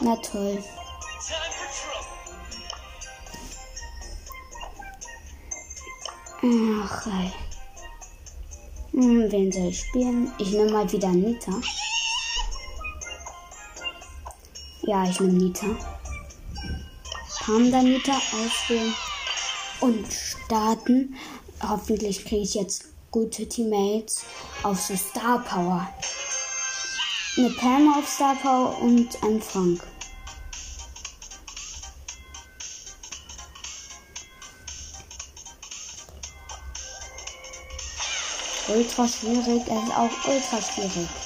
Na 0.02 0.16
toll. 0.16 0.62
Ach, 6.42 7.06
ey. 7.06 7.45
Hm, 8.96 9.30
wen 9.30 9.52
soll 9.52 9.68
ich 9.68 9.80
spielen? 9.80 10.32
Ich 10.38 10.52
nehme 10.52 10.72
mal 10.72 10.90
wieder 10.90 11.10
Nita. 11.10 11.52
Ja, 14.84 15.04
ich 15.04 15.20
nehme 15.20 15.34
Nita. 15.34 15.66
Panda 17.40 17.82
Nita 17.82 18.12
auswählen 18.14 18.94
und 19.82 20.10
starten. 20.10 21.14
Hoffentlich 21.62 22.24
kriege 22.24 22.40
ich 22.40 22.54
jetzt 22.54 22.86
gute 23.10 23.46
Teammates 23.46 24.24
auf 24.62 24.80
so 24.80 24.96
Star 24.96 25.44
Power. 25.44 25.86
Eine 27.36 27.50
Pam 27.50 27.92
auf 27.98 28.08
Star 28.08 28.34
Power 28.36 28.80
und 28.80 29.22
ein 29.22 29.42
Frank. 29.42 29.82
Ultra 38.76 39.08
schwierig, 39.08 39.68
es 39.68 39.84
ist 39.84 39.90
auch 39.94 40.18
ultra 40.22 40.60
schwierig. 40.60 41.25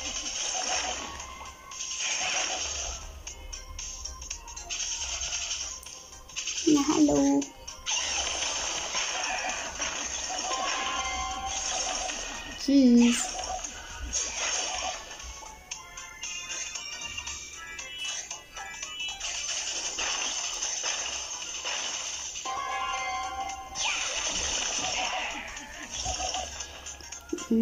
Da 27.50 27.56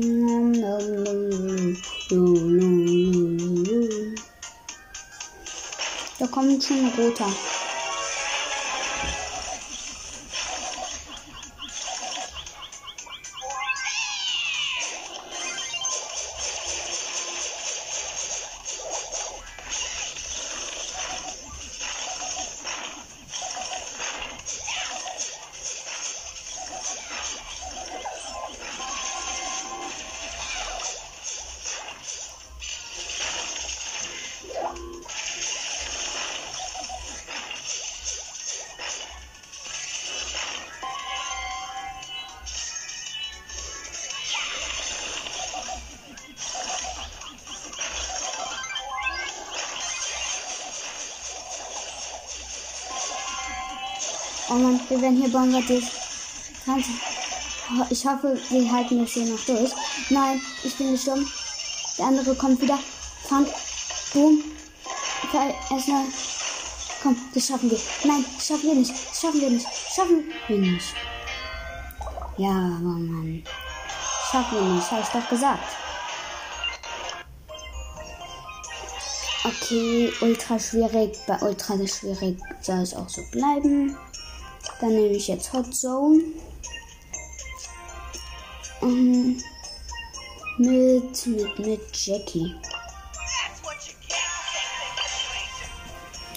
kommt 6.27 6.63
schon 6.63 6.77
ein 6.77 6.93
roter. 6.95 7.58
Hier 55.29 55.39
bombardiert. 55.39 55.85
Kannst 56.65 56.89
Ich 57.91 58.07
hoffe, 58.07 58.39
wir 58.49 58.73
halten 58.73 59.01
das 59.01 59.11
hier 59.11 59.27
noch 59.27 59.45
durch. 59.45 59.73
Nein, 60.09 60.41
ich 60.65 60.75
bin 60.77 60.93
gestorben. 60.93 61.31
Der 61.99 62.07
andere 62.07 62.35
kommt 62.35 62.63
wieder. 62.63 62.79
Frank. 63.29 63.49
Boom. 64.15 64.43
Erstmal. 65.71 66.05
Komm, 67.03 67.17
das 67.35 67.47
schaffen 67.47 67.71
wir. 67.71 67.79
Nein, 68.05 68.25
das 68.37 68.47
schaffen 68.47 68.63
wir 68.69 68.75
nicht. 68.77 68.91
Das 68.91 69.21
schaffen 69.21 69.41
wir 69.41 69.51
nicht. 69.51 69.67
Das 69.67 69.95
schaffen 69.95 70.25
wir 70.47 70.59
nicht. 70.59 70.95
Ja, 72.39 72.49
aber 72.49 72.79
Mann. 72.81 73.43
Das 73.45 74.31
schaffen 74.31 74.59
wir 74.59 74.75
nicht, 74.77 74.91
habe 74.91 75.03
ich 75.03 75.09
doch 75.09 75.29
gesagt. 75.29 75.69
Okay, 79.45 80.11
ultra 80.23 80.59
schwierig. 80.59 81.19
Bei 81.27 81.39
ultra 81.43 81.75
schwierig 81.87 82.39
soll 82.63 82.79
es 82.79 82.95
auch 82.95 83.09
so 83.11 83.23
bleiben. 83.31 83.97
Dann 84.81 84.91
nehme 84.91 85.17
ich 85.17 85.29
jetzt 85.29 85.53
Hot 85.53 85.75
Zone. 85.75 86.23
Ähm, 88.83 89.43
mit, 90.59 91.27
mit, 91.27 91.59
mit 91.59 92.07
Jackie. 92.07 92.55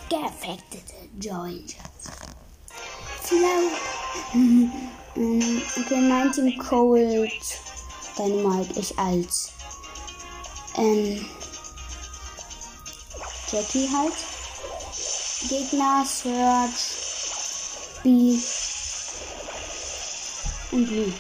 Gefected 0.10 0.84
Joint. 1.20 1.76
Flow. 3.24 3.72
Ähm, 4.34 4.72
Okay, 5.14 6.02
mein 6.02 6.32
Team 6.32 6.58
Cold. 6.58 7.32
Dynamite, 8.18 8.80
ich 8.80 8.98
als 8.98 9.52
ähm, 10.78 11.26
Jackie 13.52 13.90
halt. 13.94 14.14
Gegner, 15.50 16.06
Search, 16.06 17.01
B 18.04 18.36
und 20.72 20.86
Blue. 20.88 21.14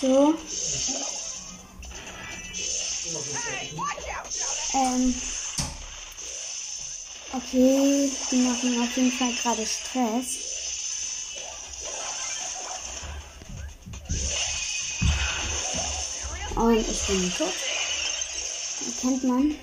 So. 0.00 0.34
Ähm. 4.74 5.14
Okay, 7.34 8.10
die 8.30 8.36
machen 8.36 8.82
auf 8.82 8.96
jeden 8.96 9.12
Fall 9.12 9.32
gerade 9.40 9.66
Stress. 9.66 10.52
Und 16.56 16.78
ich 16.78 17.06
bin 17.06 17.32
tot. 17.34 17.52
Erkennt 18.86 19.24
man. 19.24 19.56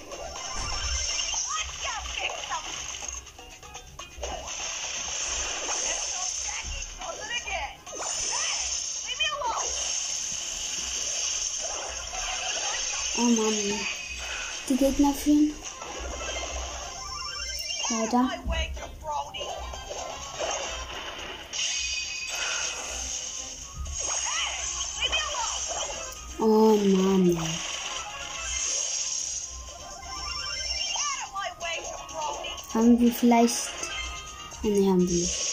Gegner 14.89 15.13
führen. 15.13 15.53
Leider. 17.91 18.29
Oh 26.39 26.75
Mann. 26.75 27.37
Haben 32.73 32.99
wir 32.99 33.13
vielleicht. 33.13 33.69
Ne, 34.63 34.89
haben 34.89 35.07
wir 35.07 35.17
nicht. 35.17 35.48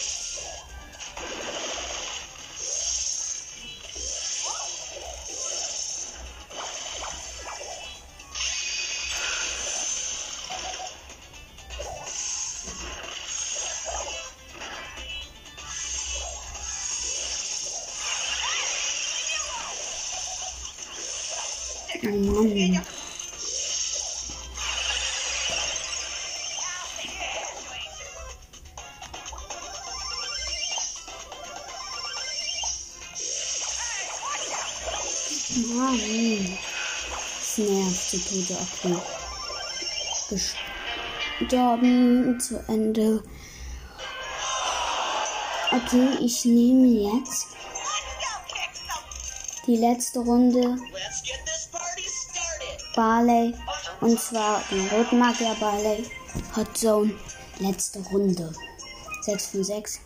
Tode. 38.19 38.57
Okay. 38.83 38.95
Gestorben. 41.39 42.39
Zu 42.39 42.63
Ende. 42.67 43.23
Okay, 45.71 46.17
ich 46.21 46.45
nehme 46.45 46.87
jetzt 46.87 47.47
die 49.67 49.75
letzte 49.75 50.19
Runde. 50.19 50.77
Barley. 52.95 53.53
Und 54.01 54.19
zwar 54.19 54.63
den 54.71 54.87
Rotmagier 54.89 55.55
Barley. 55.59 56.03
Hot 56.55 56.77
Zone. 56.77 57.13
Letzte 57.59 57.99
Runde. 57.99 58.53
6 59.21 59.47
von 59.47 59.63
6. 59.63 59.99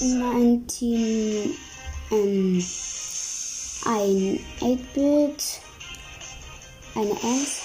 In 0.00 0.18
meinem 0.18 0.66
Team 0.66 1.56
ähm, 2.10 2.64
ein 3.86 4.40
8-Bit, 4.60 5.60
eine 6.94 7.10
Ems 7.10 7.60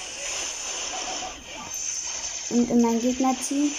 und 2.52 2.70
in 2.70 2.82
meinem 2.82 3.02
Gegnerteam 3.02 3.72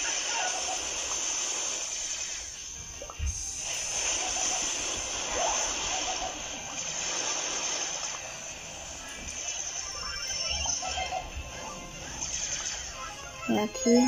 Ja, 13.47 13.63
okay. 13.63 14.05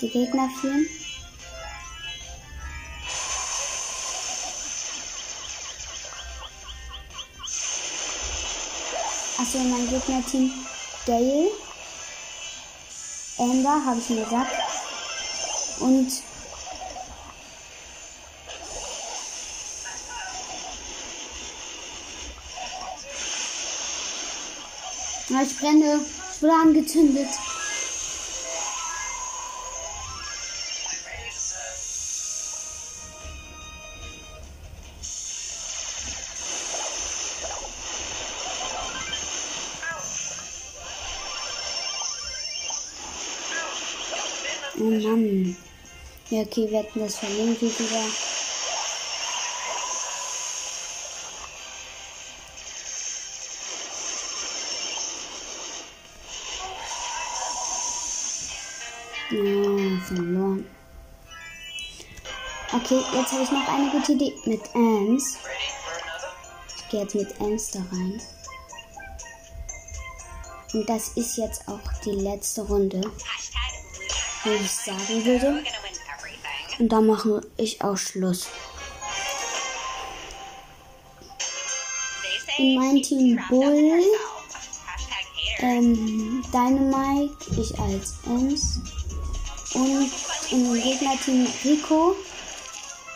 Die 0.00 0.10
Gegner 0.10 0.50
führen. 0.60 0.86
Achso, 9.36 9.58
mein 9.58 9.88
Gegnerteam 9.88 10.52
Dale. 11.06 11.50
Amber, 13.36 13.84
habe 13.84 13.98
ich 13.98 14.10
mir 14.10 14.24
gesagt. 14.24 14.52
Und 15.80 16.22
Ja, 25.30 25.42
ich 25.42 25.58
brenne. 25.58 26.00
Ich 26.34 26.42
wurde 26.42 26.52
angezündet. 26.52 27.28
Okay, 46.44 46.70
wir 46.70 46.78
hätten 46.80 47.00
das 47.00 47.16
verlieren 47.16 47.58
wieder. 47.60 48.04
Ja, 59.30 60.04
verloren. 60.06 60.66
Okay, 62.72 63.00
jetzt 63.14 63.32
habe 63.32 63.42
ich 63.42 63.50
noch 63.50 63.68
eine 63.68 63.90
gute 63.90 64.12
Idee 64.12 64.34
mit 64.44 64.62
Ems. 64.74 65.38
Ich 66.76 66.88
gehe 66.88 67.02
jetzt 67.02 67.14
mit 67.14 67.40
Ems 67.40 67.70
da 67.70 67.78
rein. 67.90 68.20
Und 70.72 70.88
das 70.88 71.08
ist 71.16 71.36
jetzt 71.36 71.68
auch 71.68 71.80
die 72.04 72.10
letzte 72.10 72.62
Runde, 72.62 73.00
wo 74.42 74.50
ich 74.50 74.70
sagen 74.70 75.24
würde. 75.24 75.64
Und 76.78 76.88
da 76.88 77.00
mache 77.00 77.40
ich 77.56 77.82
auch 77.82 77.96
Schluss. 77.96 78.48
In 82.58 82.78
too 82.78 83.02
Team 83.02 83.40
Bull, 83.48 84.02
ähm, 85.58 86.44
Dynamite, 86.52 87.34
ich 87.60 87.78
als 87.78 88.14
Ems. 88.26 88.80
Und 89.74 90.10
im 90.50 90.74
Gegnerteam 90.74 91.46
Rico, 91.64 92.14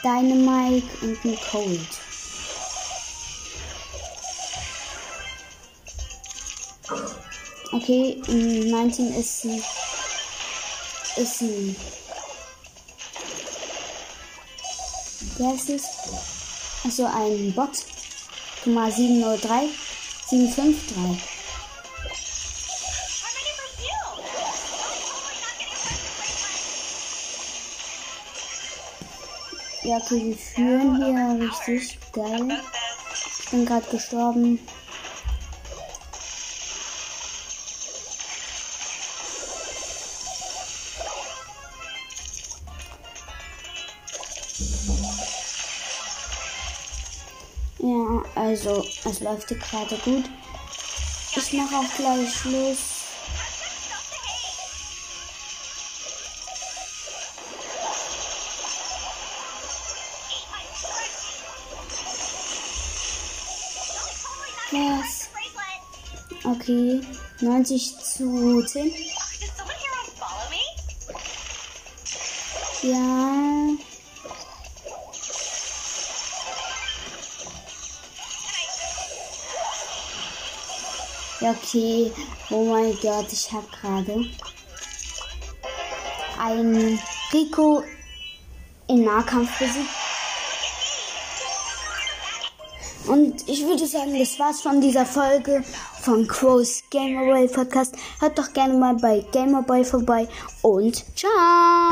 Dynamite 0.02 0.86
und 1.02 1.24
ein 1.24 1.38
Cold. 1.50 1.88
Okay, 7.70 8.20
in 8.28 8.70
meinem 8.70 8.90
Team 8.90 9.12
ist 9.14 9.44
ein, 9.44 9.62
ist 11.16 11.42
ein, 11.42 11.76
wer 15.38 15.54
ist 15.54 15.70
es? 15.70 15.84
Also 16.84 17.06
ein 17.06 17.52
Bot. 17.54 17.84
Guck 18.64 18.74
mal, 18.74 18.90
703, 18.90 19.68
753. 20.28 20.96
I'm 20.96 21.14
ready 23.34 23.52
for 23.56 23.68
you. 23.82 23.98
I'm 24.18 24.58
totally 25.06 25.38
not 25.40 25.54
getting 25.58 25.78
Ja, 29.88 29.96
okay, 29.98 30.20
wir 30.26 30.36
führen 30.36 30.96
hier 30.96 31.48
richtig 31.48 31.98
geil. 32.12 32.60
Ich 33.40 33.50
bin 33.50 33.64
gerade 33.64 33.90
gestorben. 33.90 34.58
Also 48.68 48.86
es 49.04 49.20
läuft 49.20 49.48
gerade 49.48 49.96
gut. 50.04 50.24
Ich 51.36 51.52
mache 51.54 51.76
auch 51.76 51.96
gleich 51.96 52.34
Schluss. 52.34 52.78
Was? 64.70 65.28
Okay, 66.44 67.00
90 67.40 67.98
zu 68.00 68.62
10. 68.66 68.84
Did 68.84 68.94
someone 69.56 69.76
here 69.78 70.04
follow 70.18 70.48
me? 70.50 70.60
Ja. 72.82 73.67
Okay. 81.68 82.12
Oh 82.50 82.64
mein 82.64 82.96
Gott, 83.00 83.26
ich 83.32 83.50
habe 83.52 83.66
gerade 83.80 84.24
einen 86.38 86.98
Rico 87.32 87.82
im 88.88 89.04
Nahkampf 89.04 89.58
besiegt. 89.58 89.88
Und 93.06 93.48
ich 93.48 93.64
würde 93.64 93.86
sagen, 93.86 94.18
das 94.18 94.38
war's 94.38 94.60
von 94.60 94.80
dieser 94.80 95.06
Folge 95.06 95.64
von 96.02 96.26
Crows 96.26 96.82
Gamerboy 96.90 97.48
Podcast. 97.48 97.94
Hört 98.20 98.38
doch 98.38 98.52
gerne 98.52 98.74
mal 98.74 98.94
bei 98.96 99.24
Gamerboy 99.32 99.84
vorbei 99.84 100.28
und 100.62 101.04
ciao! 101.16 101.78